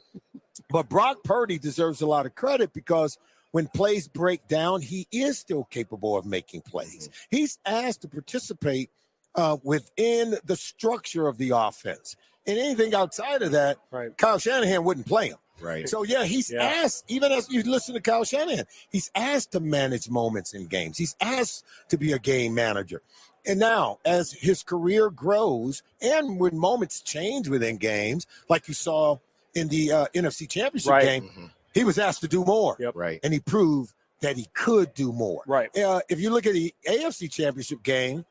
[0.69, 3.17] but Brock Purdy deserves a lot of credit because
[3.51, 7.09] when plays break down, he is still capable of making plays.
[7.29, 8.89] He's asked to participate
[9.35, 12.15] uh, within the structure of the offense.
[12.47, 14.17] And anything outside of that, Right.
[14.17, 15.37] Kyle Shanahan wouldn't play him.
[15.63, 15.87] Right.
[15.89, 16.63] So yeah, he's Yeah.
[16.63, 20.97] asked, even as you listen to Kyle Shanahan, he's asked to manage moments in games.
[20.97, 23.01] He's asked to be a game manager.
[23.45, 29.17] And now, as his career grows and when moments change within games, like you saw
[29.53, 31.03] in the uh, NFC Championship Right.
[31.03, 32.77] game, he was asked to do more.
[32.79, 32.95] Yep.
[32.95, 33.19] Right.
[33.23, 35.43] And he proved that he could do more.
[35.45, 35.75] Right.
[35.77, 38.25] Uh, if you look at the AFC Championship game,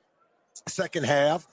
[0.67, 1.47] second half,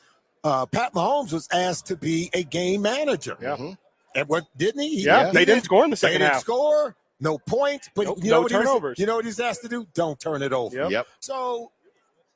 [0.46, 3.38] uh, Pat Mahomes was asked to be a game manager.
[3.42, 3.58] Yeah.
[3.58, 3.78] Mhm.
[4.20, 5.04] And what didn't he?
[5.04, 6.42] Yeah, He they didn't score in the second They second didn't half.
[6.44, 6.96] score.
[7.22, 7.90] No points.
[7.96, 9.00] But Nope, you know no what he was- turnovers.
[9.00, 9.86] you know what he's asked to do?
[9.94, 10.76] Don't turn it over.
[10.76, 10.92] Yep.
[10.92, 11.08] Yep.
[11.20, 11.72] So,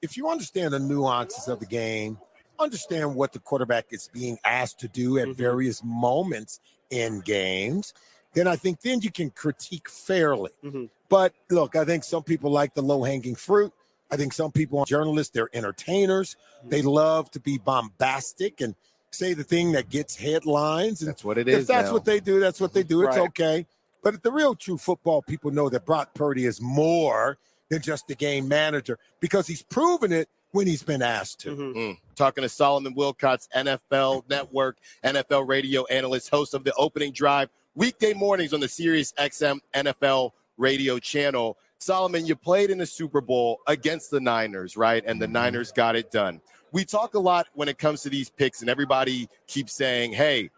[0.01, 2.17] if you understand the nuances of the game,
[2.59, 5.35] understand what the quarterback is being asked to do at Mhm.
[5.35, 7.93] various moments in games,
[8.33, 10.51] then I think then you can critique fairly.
[10.63, 10.89] Mhm.
[11.09, 13.71] But look, I think some people like the low hanging fruit.
[14.11, 16.35] I think some people are journalists, they're entertainers.
[16.63, 18.75] They love to be bombastic and
[19.13, 21.01] say the thing that gets headlines.
[21.01, 21.67] And That's what it if is.
[21.67, 21.93] that's now.
[21.93, 23.01] what they do, that's what they do.
[23.03, 23.27] It's Right.
[23.29, 23.65] okay.
[24.03, 27.37] But the real true football people know that Brock Purdy is more
[27.69, 31.55] than just a game manager because he's proven it when he's been asked to.
[31.55, 31.73] Mhm.
[31.75, 31.97] Mm.
[32.15, 38.13] Talking to Solomon Wilcots, NFL Network, NFL radio analyst, host of the opening drive, weekday
[38.13, 41.57] mornings on the Sirius XM NFL radio channel.
[41.79, 45.03] Solomon, you played in the Super Bowl against the Niners, right?
[45.05, 46.39] And the Niners got it done.
[46.73, 50.49] We talk a lot when it comes to these picks, and everybody keeps saying, hey,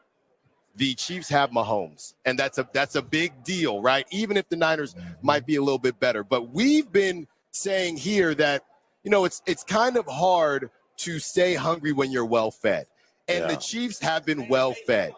[0.75, 4.06] the Chiefs have Mahomes, and that's a that's a big deal, right?
[4.12, 5.13] Even if the Niners mm-hmm.
[5.21, 8.63] might be a little bit better, but we've been saying here that
[9.04, 12.88] you know it's it's kind of hard to stay hungry when you're well fed,
[13.28, 15.13] and the Chiefs have been well fed.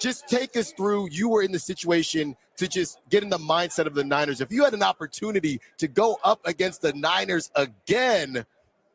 [0.00, 1.08] Just take us through.
[1.10, 4.40] You were in the situation to just get in the mindset of the Niners.
[4.40, 8.44] If you had an opportunity to go up against the Niners again,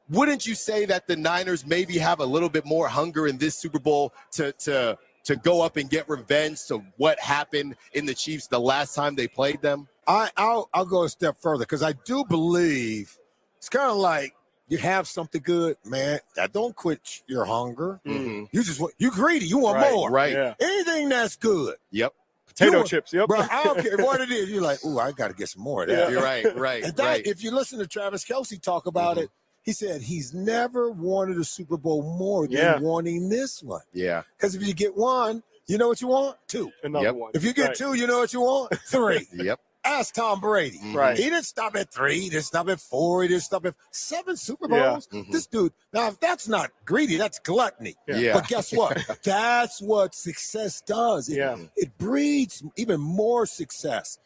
[0.09, 3.57] wouldn't you say that the Niners maybe have a little bit more hunger in this
[3.57, 8.13] Super Bowl to to to go up and get revenge to what happened in the
[8.13, 9.87] Chiefs the last time they played them?
[10.07, 13.17] I, I'll, I'll go a step further because I do believe
[13.57, 14.33] it's kind of like
[14.69, 16.19] you have something good, man.
[16.37, 17.99] That don't quit your hunger.
[18.05, 18.47] Mhm.
[18.53, 19.45] You just want you greedy.
[19.47, 20.09] You want Right, more.
[20.09, 20.31] Right.
[20.31, 20.53] Yeah.
[20.61, 22.13] Anything that's good, Yep.
[22.47, 23.11] Potato You- chips.
[23.11, 23.27] Yep.
[23.27, 23.39] bro.
[23.41, 24.49] I don't care what it is.
[24.49, 25.97] You're like, ooh, I got to get some more of that.
[25.97, 26.09] Yeah.
[26.09, 26.57] You're right.
[26.57, 26.83] Right.
[26.85, 27.27] And that, right.
[27.27, 29.23] if you listen to Travis Kelce talk about Mhm.
[29.23, 29.29] it,
[29.67, 32.79] he said he's never wanted a Super Bowl more than Yeah.
[32.79, 33.81] wanting this one.
[33.93, 34.23] yeah.
[34.37, 36.37] Because if you get one, you know what you want?
[36.47, 36.71] Two.
[36.83, 37.15] Another Yep.
[37.15, 37.31] one.
[37.35, 37.75] If you get Right.
[37.77, 38.73] two, you know what you want?
[38.87, 39.27] Three.
[39.33, 39.59] Yep.
[39.83, 40.79] Ask Tom Brady.
[40.79, 40.95] Mhm.
[40.95, 41.17] Right.
[41.17, 42.19] He didn't stop at three.
[42.21, 43.21] He didn't stop at four.
[43.23, 44.91] He didn't stop at seven Super Yeah.
[44.91, 45.07] Bowls.
[45.07, 45.31] Mhm.
[45.31, 47.95] This dude, now, if that's not greedy, that's gluttony.
[48.07, 48.17] Yeah.
[48.17, 48.33] Yeah.
[48.33, 48.97] But guess what?
[49.23, 51.29] that's what success does.
[51.29, 51.57] It, Yeah.
[51.75, 54.17] it breeds even more success.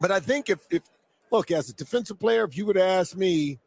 [0.00, 0.82] But I think if, if,
[1.30, 3.58] look, as a defensive player, if you would ask me,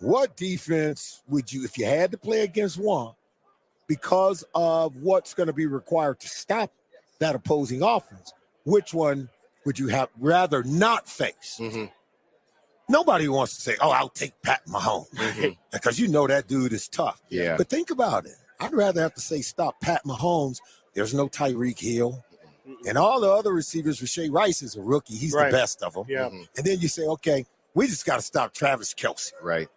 [0.00, 3.12] what defense would you, if you had to play against one,
[3.86, 6.70] because of what's going to be required to stop
[7.18, 8.32] that opposing offense,
[8.64, 9.28] which one
[9.64, 11.56] would you have rather not face?
[11.60, 11.90] Mhm.
[12.88, 15.58] Nobody wants to say, "Oh, I'll take Pat Mahomes," Mhm.
[15.72, 17.20] because you know that dude is tough.
[17.28, 17.56] Yeah.
[17.56, 18.36] But think about it.
[18.60, 20.58] I'd rather have to say, "Stop Pat Mahomes."
[20.94, 22.24] There's no Tyreek Hill,
[22.86, 24.00] and all the other receivers.
[24.00, 25.16] Rashee Rice is a rookie.
[25.16, 25.50] He's Right.
[25.50, 26.06] the best of them.
[26.08, 26.28] Yeah.
[26.30, 26.48] Mhm.
[26.56, 29.32] And then you say, "Okay, we just got to stop Travis Kelce.
[29.42, 29.68] Right.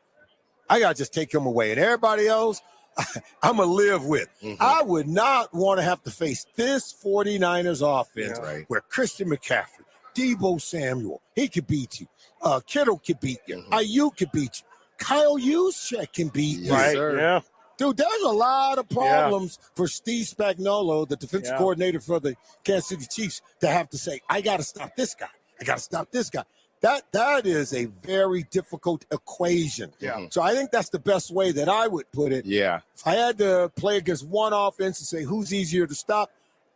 [0.72, 2.62] I got to just take him away." And everybody else,
[3.44, 4.28] I'm gonna live with.
[4.42, 4.58] Mhm.
[4.60, 8.46] I would not want to have to face this 49ers offense Yeah.
[8.46, 8.66] Right.
[8.68, 12.08] where Christian McCaffrey, Deebo Samuel, he could beat you.
[12.42, 13.58] Uh, Kittle could beat you.
[13.58, 13.70] Mhm.
[13.70, 14.68] Aiyuk could beat you.
[14.98, 16.72] Kyle Juszczyk can beat you.
[16.72, 16.94] Right.
[16.94, 17.18] sir.
[17.18, 17.40] Yeah.
[17.78, 21.58] Dude, there's a lot of problems for Steve Spagnuolo, the defensive Yeah.
[21.58, 25.16] coordinator for the Kansas City Chiefs, to have to say, I got to stop this
[25.16, 25.30] guy.
[25.60, 26.44] I got to stop this guy.
[26.82, 29.92] That That is a very difficult equation.
[30.00, 30.26] Yeah.
[30.30, 32.46] So I think that's the best way that I would put it.
[32.46, 32.80] Yeah.
[32.96, 36.32] If I had to play against one offense and say who's easier to stop,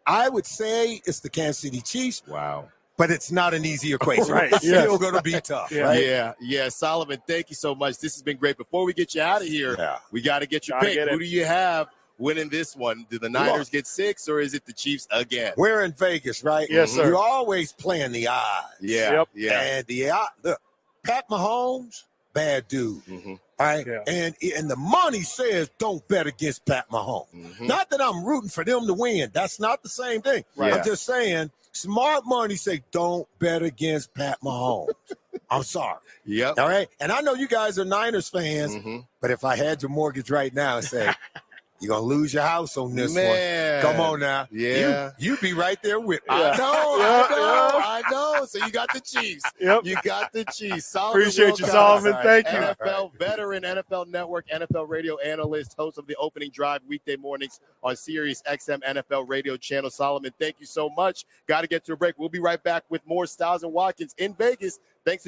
[0.05, 2.69] I would say it's the Kansas City Chiefs, Wow.
[2.97, 4.27] but it's not an easy equation.
[4.31, 4.83] Right, It's yes.
[4.83, 5.81] still going to be tough, Yeah.
[5.81, 6.03] right?
[6.05, 6.33] Yeah.
[6.39, 6.69] Yeah.
[6.69, 7.97] Solomon, thank you so much.
[7.97, 8.57] This has been great.
[8.57, 9.97] Before we get you out of here, Yeah.
[10.11, 10.95] we got to get your Gotta pick.
[10.97, 11.09] get.
[11.09, 11.87] Who do you have
[12.17, 13.06] winning this one?
[13.10, 15.54] Do the Niners get six or is it the Chiefs again?
[15.58, 16.67] We're in Vegas, right?
[16.69, 17.08] Yes, sir.
[17.08, 18.75] You're always playing the odds.
[18.82, 19.12] Yeah.
[19.13, 19.28] Yep.
[19.36, 19.62] Yeah.
[19.62, 20.62] And the odd- look,
[21.04, 23.04] Pat Mahomes, bad dude.
[23.06, 23.39] Mhm.
[23.60, 23.86] All right.
[23.88, 24.04] Yeah.
[24.08, 27.28] And and the money says don't bet against Pat Mahomes.
[27.34, 27.67] Mhm.
[27.67, 29.30] Not that I'm rooting for them to win.
[29.34, 30.43] That's not the same thing.
[30.58, 30.73] Right.
[30.73, 34.89] I'm just saying smart money say don't bet against Pat Mahomes.
[35.49, 35.99] I'm sorry.
[36.25, 36.58] Yep.
[36.60, 36.89] All right.
[36.99, 39.06] And I know you guys are Niners fans, Mhm.
[39.21, 41.13] but if I had your mortgage right now and say,
[41.81, 43.83] you're gonna lose your house on this Man.
[43.83, 43.93] one.
[43.93, 44.47] Come on now.
[44.49, 45.11] Yeah.
[45.17, 46.27] You, you be right there with me.
[46.29, 47.38] I know, Yeah, I know,
[47.77, 47.85] yeah.
[47.85, 48.45] I know.
[48.45, 49.43] So you got the Chiefs.
[49.59, 49.81] Yep.
[49.83, 50.85] You got the Chiefs.
[50.85, 52.15] Solomon Appreciate you, Wilcots, Solomon.
[52.23, 52.53] Thank you.
[52.53, 57.95] NFL veteran, NFL Network, NFL radio analyst, host of the Opening Drive weekday mornings on
[57.95, 59.89] Sirius XM NFL radio channel.
[59.89, 61.25] Solomon, thank you so much.
[61.47, 62.17] Got to get to a break.
[62.17, 64.79] We'll be right back with more Stiles and Watkins in Vegas.
[65.05, 65.27] Thanks.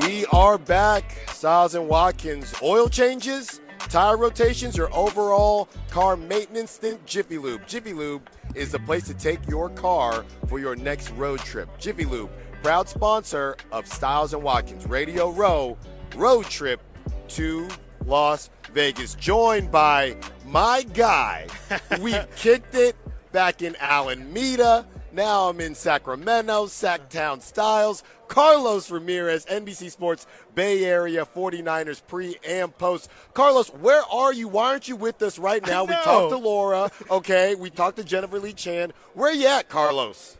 [0.00, 1.04] We are back.
[1.32, 2.54] Stiles and Watkins.
[2.62, 7.66] Oil changes tire rotations, or overall car maintenance, think Jiffy Lube.
[7.66, 11.68] Jiffy Lube is the place to take your car for your next road trip.
[11.78, 12.30] Jiffy Lube,
[12.62, 15.76] proud sponsor of Stiles and Watkins Radio Row
[16.16, 16.80] road trip
[17.28, 17.68] to
[18.06, 21.46] Las Vegas, joined by my guy.
[22.00, 22.96] We've kicked it
[23.32, 24.86] back in Alameda.
[25.12, 28.02] Now I'm in Sacramento, Sacktown Stiles.
[28.28, 33.08] Carlos Ramirez, NBC Sports Bay Area 49ers pre and post.
[33.32, 34.48] Carlos, where are you?
[34.48, 35.84] Why aren't you with us right now?
[35.84, 37.54] We talked to Laura, okay?
[37.54, 38.92] We talked to Jennifer Lee Chan.
[39.14, 40.36] Where you at, Carlos?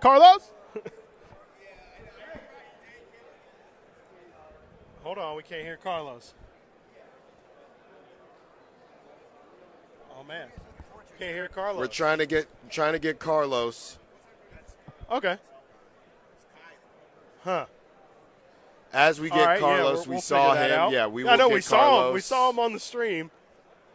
[0.00, 0.50] Carlos?
[5.02, 6.32] Hold on, we can't hear Carlos.
[10.24, 10.48] Oh man,
[11.18, 11.78] can't hear Carlos.
[11.80, 13.98] We're trying to get trying to get Carlos.
[15.10, 15.36] Okay.
[17.42, 17.66] Huh.
[18.92, 20.72] As we get right, yeah, Carlos, we'll- we saw him.
[20.72, 20.92] out.
[20.92, 22.08] Yeah, we I will know get we saw Carlos.
[22.08, 22.14] him.
[22.14, 23.30] We saw him on the stream.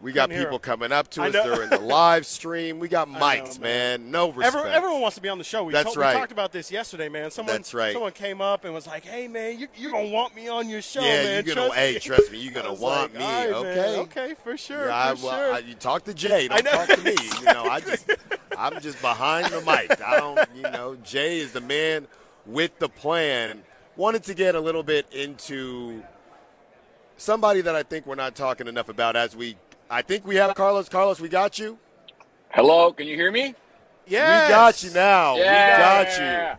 [0.01, 0.59] We got people him.
[0.59, 2.79] coming up to I us during the live stream.
[2.79, 4.11] We got know, mics, man.
[4.11, 4.55] No respect.
[4.55, 5.65] Everyone, everyone wants to be on the show.
[5.65, 6.13] We, That's right.
[6.13, 7.31] we talked about this yesterday, man.
[7.31, 7.91] Someone, That's right.
[7.91, 10.81] Someone came up and was like, "Hey, man, you, you're gonna want me on your
[10.81, 11.45] show, yeah, man.
[11.45, 11.67] you're gonna.
[11.67, 13.25] trust hey, me." trust me, you're gonna want like, me.
[13.25, 13.99] "All right, man.
[13.99, 13.99] okay.
[13.99, 14.87] Okay, for sure.
[14.87, 15.53] Yeah, I, for well, sure.
[15.53, 16.47] I, you talk to Jay.
[16.51, 16.85] I Don't know.
[16.85, 17.15] talk to me.
[17.39, 18.09] You know, I just,
[18.57, 20.01] I'm just behind the mic.
[20.01, 22.07] I don't, you know, Jay is the man
[22.45, 23.63] with the plan.
[23.97, 26.03] Wanted to get a little bit into
[27.17, 29.57] somebody that I think we're not talking enough about as we.
[29.89, 30.89] I think we have Carlos.
[30.89, 31.77] Carlos, we got you.
[32.49, 33.55] Hello, can you hear me?
[34.07, 35.35] Yeah, We got you now.
[35.35, 36.23] We got you.
[36.23, 36.55] Yeah.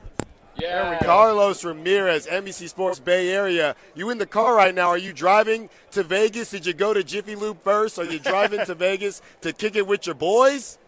[0.59, 1.07] There we go.
[1.07, 3.75] Carlos Ramirez, NBC Sports Bay Area.
[3.95, 4.89] You in the car right now?
[4.89, 6.51] Are you driving to Vegas?
[6.51, 7.99] Did you go to Jiffy Lube first?
[7.99, 10.79] Are you driving to Vegas to kick it with your boys?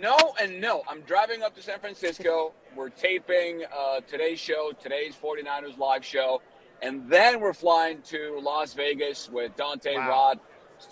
[0.00, 0.82] No and no.
[0.88, 2.52] I'm driving up to San Francisco.
[2.74, 6.42] We're taping uh, today's show, today's 49ers live show.
[6.82, 10.08] And then we're flying to Las Vegas with Dante Wow.
[10.08, 10.40] Rod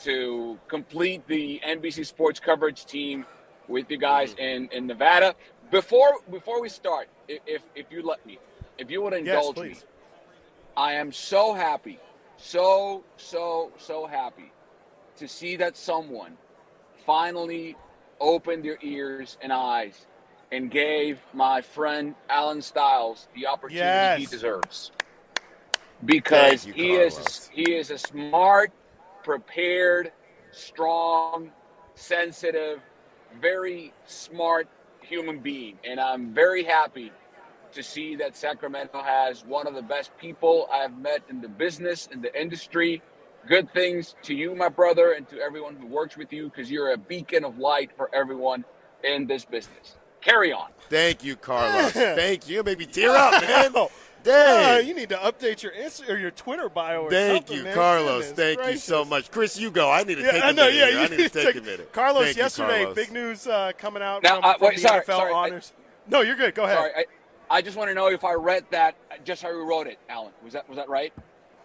[0.04, 3.24] to complete the NBC Sports coverage team
[3.68, 5.34] with you guys in, in Nevada.
[5.70, 8.38] Before before we start, if if you let me,
[8.78, 9.76] if you would Yes, indulge me.
[10.76, 12.00] I am so happy,
[12.36, 14.52] so, so, so happy
[15.16, 16.36] to see that someone
[17.06, 17.76] finally
[18.20, 20.06] opened their ears and eyes
[20.50, 24.90] and gave my friend Alan Stiles the opportunity he deserves.
[26.04, 28.72] Because you, he is he is a smart,
[29.24, 30.12] prepared,
[30.52, 31.50] strong,
[31.94, 32.80] sensitive,
[33.40, 34.68] very smart
[35.00, 35.78] human being.
[35.84, 37.10] And I'm very happy
[37.72, 42.08] to see that Sacramento has one of the best people I've met in the business,
[42.12, 43.02] in the industry.
[43.48, 46.92] Good things to you, my brother, and to everyone who works with you because you're
[46.92, 48.64] a beacon of light for everyone
[49.02, 49.96] in this business.
[50.20, 50.68] Carry on.
[50.88, 51.92] Thank you, Carlos.
[51.92, 52.62] Thank you.
[52.62, 53.42] Maybe tear up,
[53.74, 53.88] man.
[54.26, 54.32] No.
[54.32, 54.76] Dang.
[54.76, 57.02] Uh, you need to update your Insta or your Twitter bio.
[57.04, 57.74] Or Thank something, you, man.
[57.74, 58.28] Carlos.
[58.28, 59.30] Goodness Thank you so much.
[59.30, 59.90] Chris, you go.
[59.90, 60.64] I need to Yeah, take I a know.
[60.66, 60.76] minute.
[60.78, 60.84] Yeah.
[60.84, 61.92] I you need to need to take a minute.
[61.92, 62.94] Carlos, Thank you, yesterday, Carlos.
[62.94, 65.60] big news uh, coming out Now, from, uh, from wait, the sorry, NFL sorry, I-
[66.06, 66.54] no, you're good.
[66.54, 66.76] Go ahead.
[66.76, 67.04] Sorry, I,
[67.56, 70.32] I just want to know if I read that just how you wrote it, Alan.
[70.42, 71.12] Was that was that right?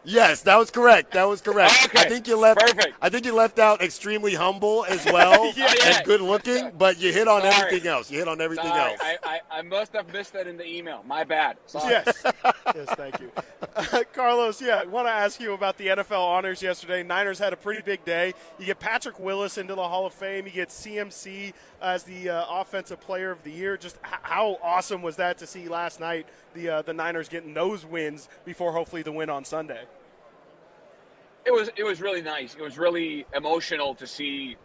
[0.06, 1.12] Yes, that was correct.
[1.12, 1.74] That was correct.
[1.86, 2.60] Okay, I think you left.
[2.62, 2.96] perfect.
[3.02, 5.74] I think you left out extremely humble as well Yeah.
[5.84, 7.54] and good looking, but you hit on Sorry.
[7.54, 8.10] everything else.
[8.10, 9.00] You hit on everything Sorry, else.
[9.04, 11.04] I, I, I must have missed that in the email.
[11.06, 11.58] My bad.
[11.68, 11.92] Sorry.
[11.92, 12.24] Yes.
[12.76, 13.30] yes, thank you.
[13.76, 17.04] Uh, Carlos, yeah, I want to ask you about the NFL honors yesterday.
[17.04, 18.34] Niners had a pretty big day.
[18.58, 20.46] You get Patrick Willis into the Hall of Fame.
[20.46, 23.76] You get CMC as the uh, Offensive Player of the Year.
[23.78, 27.54] Just h- how awesome was that to see last night, the, uh, the Niners getting
[27.54, 29.84] those wins before hopefully the win on Sunday?
[31.50, 32.54] It was it was really nice.
[32.54, 34.56] It was really emotional to see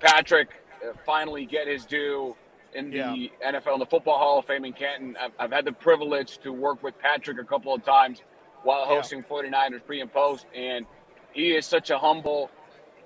[0.00, 0.50] Patrick
[0.86, 2.36] uh, finally get his due
[2.74, 2.98] in the
[3.40, 3.52] Yeah.
[3.52, 5.16] NFL and the Football Hall of Fame in Canton.
[5.18, 8.20] I've, I've had the privilege to work with Patrick a couple of times
[8.64, 8.96] while Yeah.
[8.96, 10.84] hosting 49ers pre and post, and
[11.32, 12.50] he is such a humble.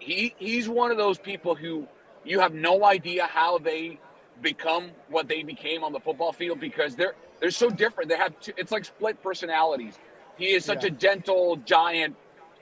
[0.01, 1.87] He he's one of those people who
[2.25, 4.01] you have no idea how they
[4.43, 8.11] become what they became on the football field because they're they're so different.
[8.11, 10.01] They have two, it's like split personalities.
[10.37, 10.89] He is such Yeah.
[10.89, 12.17] a gentle giant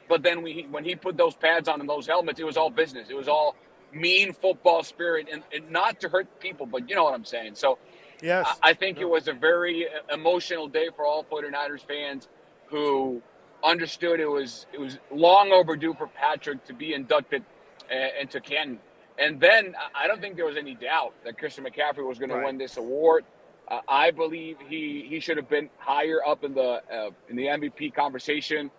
[0.09, 2.71] but then we, when he put those pads on and those helmets, it was all
[2.71, 3.09] business.
[3.11, 3.57] It was all
[3.93, 7.55] mean football spirit, and, and not to hurt people, but you know what I'm saying.
[7.55, 7.79] So
[8.23, 8.47] Yes.
[8.63, 12.29] I, I think it was a very emotional day for all 49ers fans
[12.67, 13.23] who
[13.65, 17.43] understood it was it was long overdue for Patrick to be inducted
[17.91, 18.79] uh, into Canton.
[19.19, 22.31] And then I- I don't think there was any doubt that Christian McCaffrey was going
[22.31, 22.41] Right.
[22.41, 23.25] to win this award.
[23.69, 27.47] Uh, I believe he he should have been higher up in the uh, in the
[27.47, 28.71] MVP conversation.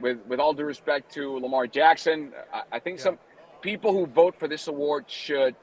[0.00, 3.04] With with all due respect to Lamar Jackson, I, I think Yeah.
[3.04, 3.18] some
[3.60, 5.54] people who vote for this award should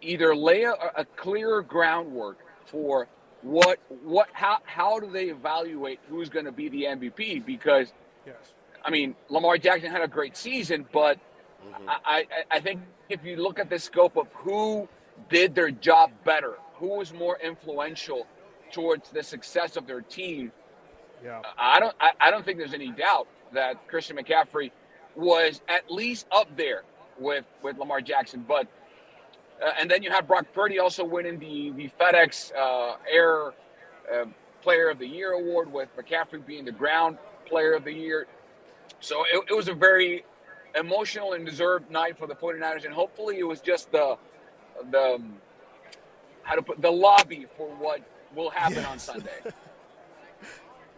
[0.00, 3.08] either lay a, a clear groundwork for
[3.42, 7.92] what what how how do they evaluate who's going to be the MVP because
[8.26, 8.36] Yes.
[8.84, 11.18] I mean, Lamar Jackson had a great season, but
[11.64, 11.88] mm-hmm.
[11.88, 12.24] I, I,
[12.56, 14.88] I think if you look at the scope of who
[15.28, 18.26] did their job better, who was more influential
[18.72, 20.52] towards the success of their team,
[21.24, 21.40] yeah.
[21.58, 24.70] I don't I, I don't think there's any doubt that Christian McCaffrey
[25.14, 26.82] was at least up there
[27.18, 28.44] with with Lamar Jackson.
[28.46, 28.66] But
[29.64, 33.52] uh, and then you have Brock Purdy also winning the the FedEx uh, Air
[34.12, 34.24] uh,
[34.62, 38.26] Player of the Year award, with McCaffrey being the Ground Player of the Year.
[39.00, 40.24] So it, it was a very
[40.78, 44.16] emotional and deserved night for the 49ers, and hopefully it was just the
[44.90, 45.34] the um,
[46.42, 48.00] how to put the lobby for what
[48.34, 48.86] will happen yes.
[48.86, 49.40] on Sunday.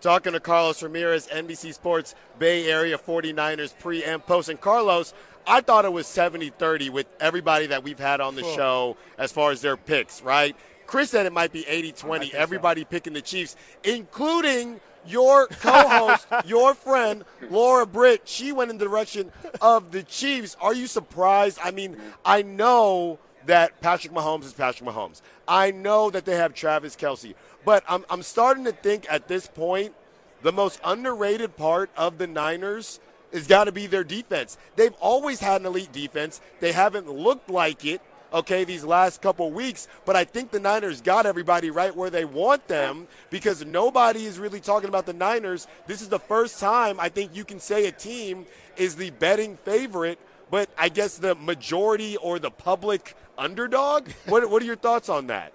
[0.05, 4.51] Talking to Carlos Ramirez, NBC Sports Bay Area 49ers pre and post.
[4.51, 5.15] And Carlos,
[5.47, 8.55] I thought it was 70 30 with everybody that we've had on the cool.
[8.55, 10.55] show as far as their picks, right?
[10.87, 12.89] Chris said it might be 80 20, everybody so.
[12.89, 19.33] picking the Chiefs, including your co-host, your friend Laura Britt, she went in the direction
[19.63, 20.55] of the Chiefs.
[20.61, 21.59] Are you surprised?
[21.65, 25.21] I mean, I know that Patrick Mahomes is Patrick Mahomes.
[25.47, 29.47] I know that they have Travis Kelce, but I'm I'm starting to think at this
[29.47, 29.95] point
[30.43, 33.01] the most underrated part of the Niners
[33.33, 34.59] has got to be their defense.
[34.77, 36.41] They've always had an elite defense.
[36.61, 38.01] They haven't looked like it
[38.35, 39.87] okay, these last couple weeks.
[40.05, 44.39] But I think the Niners got everybody right where they want them because nobody is
[44.39, 45.69] really talking about the Niners.
[45.87, 48.45] This is the first time I think you can say a team
[48.77, 50.19] is the betting favorite,
[50.55, 54.09] but I guess the majority or the public underdog.
[54.27, 55.53] What, what are your thoughts on that?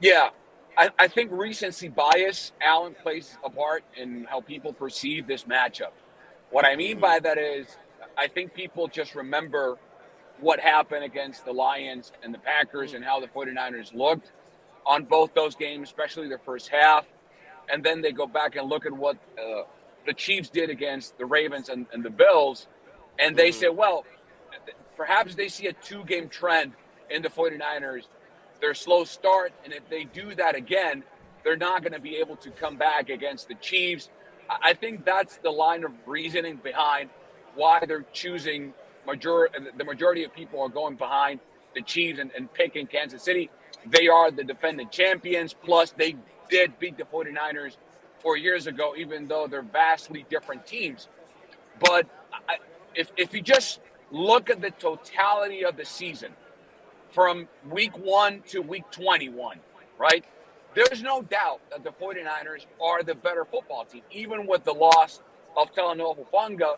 [0.00, 0.30] Yeah,
[0.76, 5.92] I, I think recency bias, Alan, plays a part in how people perceive this matchup.
[6.50, 7.68] What I mean by that is,
[8.18, 9.78] I think people just remember
[10.40, 14.32] what happened against the Lions and the Packers and how the 49ers looked
[14.84, 17.06] on both those games, especially their first half.
[17.72, 19.62] And then they go back and look at what uh,
[20.06, 22.66] the Chiefs did against the Ravens and, and the Bills.
[23.18, 23.60] And they mm-hmm.
[23.60, 24.04] say, well,
[24.96, 26.72] perhaps they see a two game trend
[27.10, 28.04] in the 49ers.
[28.60, 29.52] Their slow start.
[29.64, 31.02] And if they do that again,
[31.44, 34.08] they're not going to be able to come back against the Chiefs.
[34.48, 37.10] I think that's the line of reasoning behind
[37.54, 38.72] why they're choosing
[39.06, 41.40] major the majority of people are going behind
[41.74, 43.50] the Chiefs and, and picking Kansas City.
[43.86, 45.54] They are the defending champions.
[45.54, 46.16] Plus, they
[46.48, 47.76] did beat the 49ers
[48.20, 51.08] four years ago, even though they're vastly different teams.
[51.80, 52.06] But
[52.94, 56.32] if, if you just look at the totality of the season
[57.10, 59.58] from week one to week 21,
[59.98, 60.24] right?
[60.74, 65.20] There's no doubt that the 49ers are the better football team, even with the loss
[65.56, 66.76] of Talanoa Hufanga,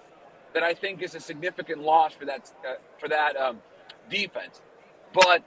[0.53, 3.61] that I think is a significant loss for that uh, for that um,
[4.11, 4.61] defense.
[5.13, 5.45] But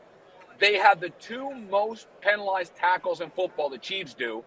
[0.60, 3.70] they have the two most penalized tackles in football.
[3.70, 4.44] The Chiefs do.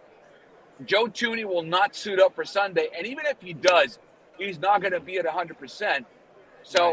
[0.87, 3.98] Joe Thuney will not suit up for Sunday, and even if he does,
[4.40, 5.59] he's not going to be at 100.
[5.59, 6.07] percent
[6.62, 6.88] So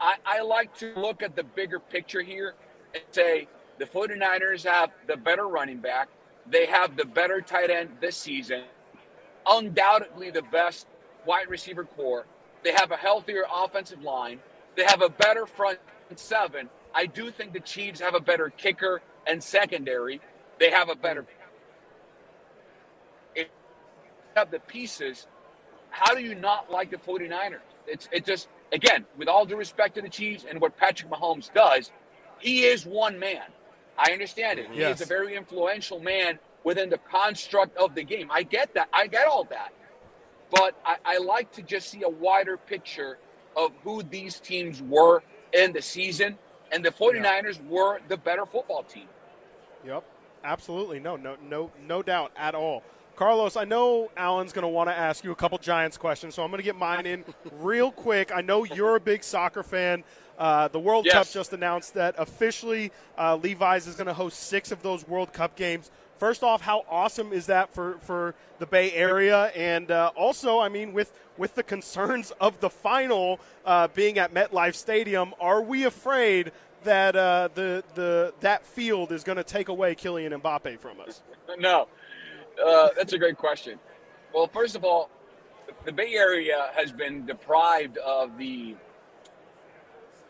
[0.00, 0.18] right.
[0.26, 2.54] I, I like to look at the bigger picture here
[2.94, 6.08] and say the 49ers have the better running back.
[6.50, 8.64] They have the better tight end this season.
[9.46, 10.86] Undoubtedly, the best
[11.26, 12.26] wide receiver core.
[12.64, 14.40] They have a healthier offensive line.
[14.76, 15.78] They have a better front
[16.16, 16.68] seven.
[16.94, 20.20] I do think the Chiefs have a better kicker and secondary.
[20.58, 21.22] They have a better.
[21.22, 21.28] Hmm.
[23.34, 25.26] If you have the pieces,
[25.98, 27.58] how do you not like the 49ers?
[27.86, 31.52] It's it just again, with all due respect to the Chiefs and what Patrick Mahomes
[31.52, 31.90] does,
[32.38, 33.42] he is one man.
[33.98, 34.70] I understand it.
[34.70, 35.00] He yes.
[35.00, 38.30] is a very influential man within the construct of the game.
[38.30, 38.88] I get that.
[38.92, 39.72] I get all that.
[40.50, 43.18] But I, I like to just see a wider picture
[43.56, 46.38] of who these teams were in the season.
[46.70, 47.62] And the 49ers yeah.
[47.68, 49.08] were the better football team.
[49.84, 50.04] Yep.
[50.44, 51.00] Absolutely.
[51.00, 52.82] No, no, no, no doubt at all.
[53.18, 56.44] Carlos, I know Alan's going to want to ask you a couple Giants questions, so
[56.44, 57.24] I'm going to get mine in
[57.58, 58.30] real quick.
[58.32, 60.04] I know you're a big soccer fan.
[60.38, 61.14] Uh, the World yes.
[61.14, 65.32] Cup just announced that officially uh, Levi's is going to host six of those World
[65.32, 65.90] Cup games.
[66.18, 69.46] First off, how awesome is that for, for the Bay Area?
[69.46, 74.32] And uh, also, I mean, with, with the concerns of the final uh, being at
[74.32, 76.52] MetLife Stadium, are we afraid
[76.84, 81.20] that uh, the, the, that field is going to take away Kylian Mbappe from us?
[81.58, 81.88] No.
[82.64, 83.78] Uh, that's a great question.
[84.34, 85.10] Well, first of all,
[85.84, 88.74] the Bay Area has been deprived of the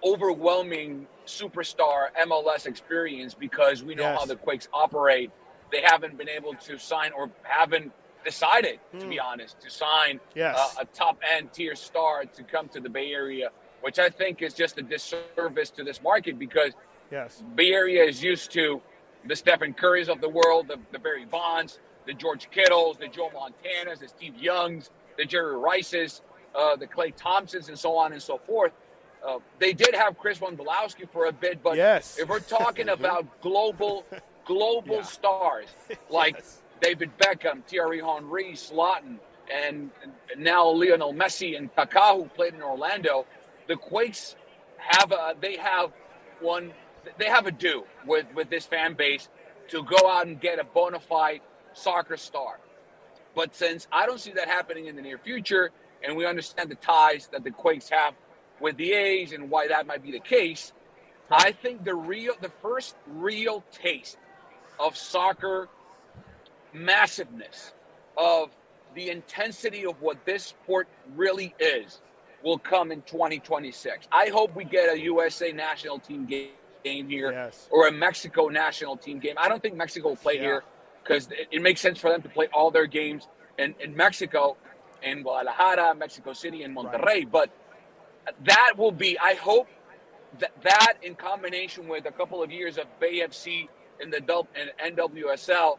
[0.05, 4.19] overwhelming superstar MLS experience because we know yes.
[4.19, 5.31] how the Quakes operate.
[5.71, 7.93] They haven't been able to sign or haven't
[8.25, 9.27] decided, to be hmm.
[9.27, 10.57] honest, to sign yes.
[10.59, 13.51] uh, a top end tier star to come to the Bay Area,
[13.83, 16.73] which I think is just a disservice to this market because
[17.11, 17.43] yes.
[17.55, 18.81] Bay Area is used to
[19.27, 23.31] the Stephen Currys of the world, the, the Barry Bonds, the George Kittles, the Joe
[23.35, 26.23] Montanas, the Steve Youngs, the Jerry Rices,
[26.59, 28.73] uh, the Klay Thompsons, and so on and so forth.
[29.25, 32.19] Uh, they did have Chris Von Wondolowski for a bit, but Yes.
[32.19, 34.05] if we're talking about global
[34.47, 35.03] global Yeah.
[35.03, 35.67] stars
[36.11, 36.63] like Yes.
[36.81, 39.19] David Beckham, Thierry Henry, Zlatan,
[39.53, 43.27] and and now Lionel Messi and Kaká, who played in Orlando,
[43.67, 44.35] the Quakes
[44.79, 45.93] have a they have
[46.41, 46.73] one
[47.19, 49.29] they have a do with with this fan base
[49.69, 51.41] to go out and get a bona fide
[51.79, 52.59] soccer star.
[53.35, 55.71] But since I don't see that happening in the near future,
[56.03, 58.15] and we understand the ties that the Quakes have
[58.61, 60.73] with the A's and why that might be the case,
[61.31, 64.17] I think the real the first real taste
[64.81, 65.69] of soccer
[66.73, 67.73] massiveness
[68.17, 68.51] of
[68.95, 72.01] the intensity of what this sport really is
[72.43, 74.09] will come in 2026.
[74.13, 76.51] I hope we get a USA national team game,
[76.85, 77.69] game here Yes.
[77.71, 79.35] or a Mexico national team game.
[79.37, 80.41] I don't think Mexico will play Yeah.
[80.43, 80.65] here
[81.09, 83.27] because it, it makes sense for them to play all their games
[83.59, 84.57] in, in Mexico,
[85.03, 87.29] in Guadalajara, Mexico City, and Monterrey.
[87.31, 87.51] But
[88.45, 89.69] that will be, I hope
[90.41, 93.69] that that in combination with a couple of years of Bay FC
[94.01, 94.19] in the
[94.55, 95.79] and NWSL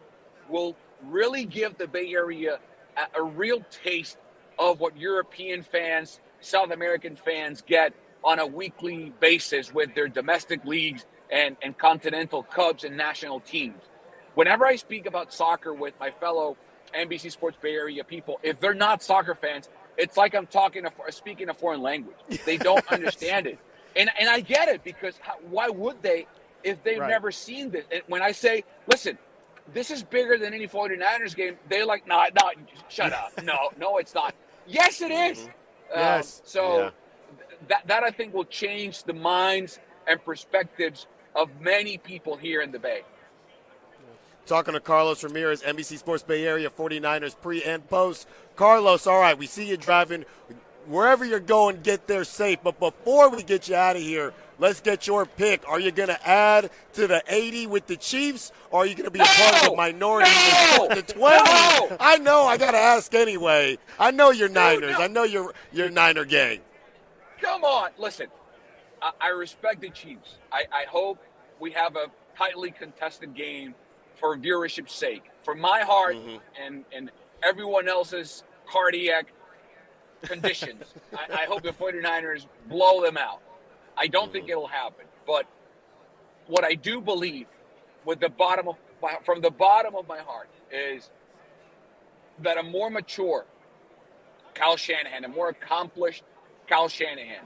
[0.50, 0.76] will
[1.06, 2.60] really give the Bay Area
[2.98, 4.18] a, a real taste
[4.58, 10.66] of what European fans, South American fans get on a weekly basis with their domestic
[10.66, 13.82] leagues and, and continental clubs and national teams.
[14.40, 16.56] Whenever I speak about soccer with my fellow
[16.96, 19.68] NBC Sports Bay Area people, if they're not soccer fans,
[19.98, 22.16] it's like I'm talking a, speaking a foreign language.
[22.46, 23.60] They don't understand it,
[23.98, 26.26] and and I get it because how, why would they
[26.64, 27.10] if they've Right.
[27.10, 27.84] never seen this?
[27.92, 29.18] And when I say, listen,
[29.74, 32.52] this is bigger than any 49ers game, they're like, nah, nah,
[32.88, 33.34] shut up.
[33.44, 34.34] No, no, it's not.
[34.66, 35.50] Yes, it is.
[35.94, 36.42] Um, Yes.
[36.46, 36.90] so Yeah.
[37.68, 42.72] that that I think will change the minds and perspectives of many people here in
[42.72, 43.02] the Bay.
[44.50, 48.28] Talking to Carlos Ramirez, NBC Sports Bay Area 49ers pre and post.
[48.56, 50.26] Carlos, all right, we see you driving.
[50.88, 52.58] Wherever you're going, get there safe.
[52.64, 55.70] But before we get you out of here, let's get your pick.
[55.70, 59.06] Are you going to add to the 80 with the Chiefs, or are you going
[59.06, 60.88] to be a part of the minority No!
[60.96, 61.20] the 20?
[61.20, 61.98] No!
[62.00, 62.46] I know.
[62.46, 63.78] I got to ask anyway.
[64.00, 64.96] I know you're Niners.
[64.98, 66.62] I know you're, you're Niner gang.
[67.40, 68.26] Come on, listen.
[69.00, 70.38] I, I respect the Chiefs.
[70.52, 71.20] I, I hope
[71.60, 73.76] we have a tightly contested game
[74.20, 76.38] for viewership's sake, for my heart mm-hmm.
[76.62, 77.12] and and
[77.44, 79.32] everyone else's cardiac
[80.24, 80.84] conditions.
[81.18, 83.42] I, I hope the 49ers blow them out.
[83.98, 84.52] I don't think mm-hmm.
[84.52, 85.46] it'll happen, but
[86.48, 87.48] what I do believe,
[88.06, 91.10] with the bottom of my, from the bottom of my heart, is
[92.42, 93.46] that a more mature
[94.54, 96.24] Kyle Shanahan, a more accomplished
[96.68, 97.46] Kyle Shanahan,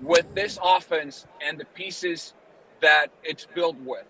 [0.00, 2.34] with this offense and the pieces
[2.80, 4.04] that it's built with,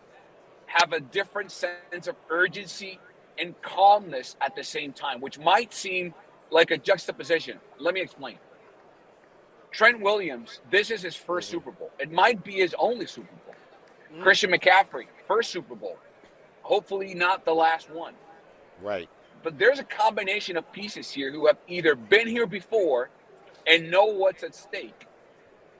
[0.73, 2.99] have a different sense of urgency
[3.39, 6.14] and calmness at the same time, which might seem
[6.51, 7.59] like a juxtaposition.
[7.79, 8.39] Let me explain.
[9.70, 11.41] Trent Williams, this is his 1st mm-hmm.
[11.41, 11.91] Super Bowl.
[11.99, 13.55] It might be his only Super Bowl.
[14.12, 14.23] Mm-hmm.
[14.23, 15.99] Christian McCaffrey, first Super Bowl.
[16.62, 18.14] Hopefully not the last one
[18.83, 19.09] Right.
[19.43, 23.11] but there's a combination of pieces here who have either been here before
[23.66, 25.07] and know what's at stake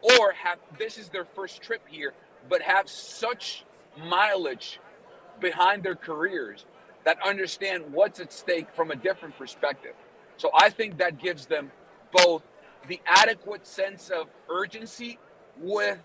[0.03, 2.15] or have this is their first trip here
[2.49, 3.65] but have such
[3.99, 4.81] mileage
[5.41, 6.67] behind their careers
[7.05, 9.95] that understand what's at stake from a different perspective
[10.37, 11.71] so i think that gives them
[12.13, 12.43] both
[12.89, 15.19] the adequate sense of urgency
[15.59, 15.99] with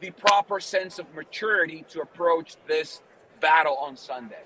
[0.00, 3.02] the proper sense of maturity to approach this
[3.40, 4.42] battle on sunday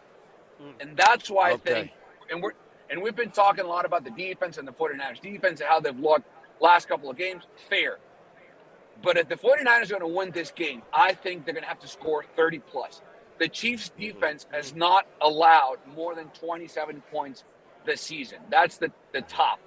[0.61, 0.71] hmm.
[0.81, 1.73] and that's why Okay.
[1.73, 1.91] I think,
[2.31, 2.53] and we're
[2.91, 5.81] and we've been talking a lot about the defense and the 49ers defense and how
[5.81, 6.29] they've looked
[6.61, 7.45] last couple of games.
[7.69, 7.99] Fair.
[9.03, 11.69] But if the 49ers are going to win this game, I think they're going to
[11.69, 13.03] have to score 30 plus.
[13.39, 17.45] The Chiefs defense has not allowed more than 27 points
[17.85, 18.39] this season.
[18.51, 19.59] That's the, the top.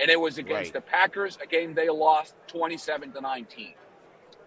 [0.00, 0.72] And it was against Right.
[0.74, 3.74] the Packers, a game they lost 27 to 19.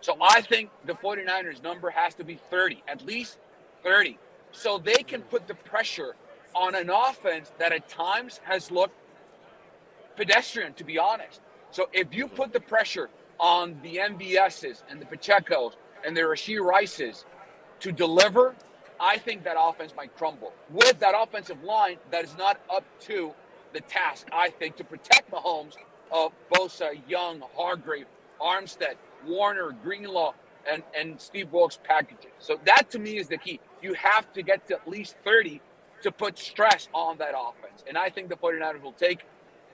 [0.02, 3.38] So I think the 49ers number has to be 30, at least
[3.84, 4.18] 30,
[4.52, 6.16] so they can put the pressure
[6.56, 8.96] on an offense that at times has looked
[10.16, 11.42] pedestrian, to be honest.
[11.72, 13.10] So if you put the pressure
[13.40, 15.74] on the MVSs and the Pachecos
[16.06, 17.26] and the Rashee Rices
[17.80, 18.56] to deliver,
[19.00, 20.54] I think that offense might crumble.
[20.72, 23.34] With that offensive line that is not up to
[23.74, 25.76] the task, I think, to protect Mahomes
[26.12, 28.08] of Bosa, Young, Hargrave,
[28.42, 30.34] Armstead, Warner, Greenlaw,
[30.70, 32.32] and, and Steve Wilks packages.
[32.40, 33.60] So that to me is the key.
[33.82, 35.62] You have to get to at least 30
[36.02, 37.84] to put stress on that offense.
[37.88, 39.26] And I think the 49ers will take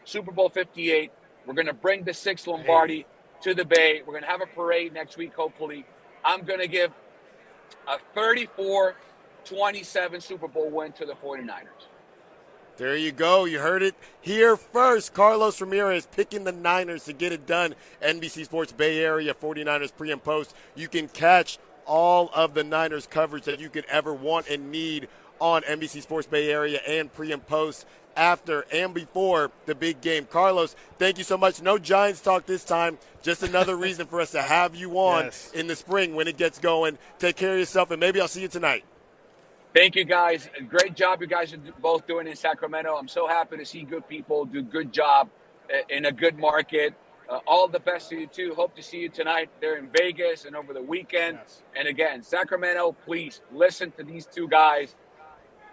[0.03, 1.11] Super Bowl 58.
[1.45, 3.05] We're going to bring the sixth Lombardi
[3.45, 4.01] to the Bay.
[4.03, 5.85] We're going to have a parade next week, hopefully.
[6.23, 6.91] I'm going to give
[7.87, 8.95] a 34
[9.45, 11.85] 27 Super Bowl win to the 49ers.
[12.77, 13.45] There you go.
[13.45, 15.13] You heard it here first.
[15.13, 17.75] Carlos Ramirez picking the Niners to get it done.
[18.01, 20.55] NBC Sports Bay Area 49ers pre and post.
[20.73, 25.07] You can catch all of the Niners coverage that you could ever want and need
[25.39, 27.85] on NBC Sports Bay Area and pre and post
[28.15, 30.25] after and before the big game.
[30.25, 31.61] Carlos, thank you so much.
[31.61, 32.97] No Giants talk this time.
[33.23, 35.51] Just another reason for us to have you on Yes.
[35.53, 36.97] in the spring when it gets going.
[37.19, 38.83] Take care of yourself, and maybe I'll see you tonight.
[39.73, 40.49] Thank you guys.
[40.69, 42.95] Great job you guys are both doing in Sacramento.
[42.95, 45.29] I'm so happy to see good people do good job
[45.69, 46.93] uh, in a good market.
[47.29, 48.53] Uh, all the best to you too.
[48.55, 51.39] Hope to see you tonight there in Vegas and over the weekend.
[51.41, 51.63] Yes.
[51.75, 54.95] And again, Sacramento, please listen to these two guys.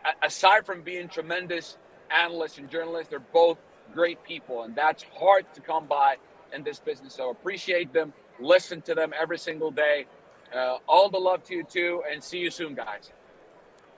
[0.05, 1.77] A- aside from being tremendous
[2.13, 3.59] analysts and journalists, they're both
[3.95, 6.17] great people, and that's hard to come by
[6.55, 7.15] in this business.
[7.15, 8.13] So appreciate them.
[8.41, 10.07] Listen to them every single day.
[10.55, 13.11] Uh, all the love to you too, and see you soon, guys.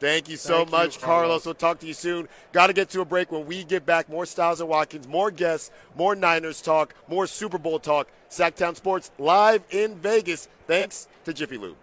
[0.01, 1.01] Thank you so Thank you, much, Carlos.
[1.01, 1.47] Carlos.
[1.47, 2.29] We'll talk to you soon.
[2.53, 4.09] Got to get to a break when we get back.
[4.09, 8.09] More Stiles and Watkins, more guests, more Niners talk, more Super Bowl talk.
[8.29, 10.49] Sactown Sports live in Vegas.
[10.67, 11.77] Thanks to Jiffy Lube.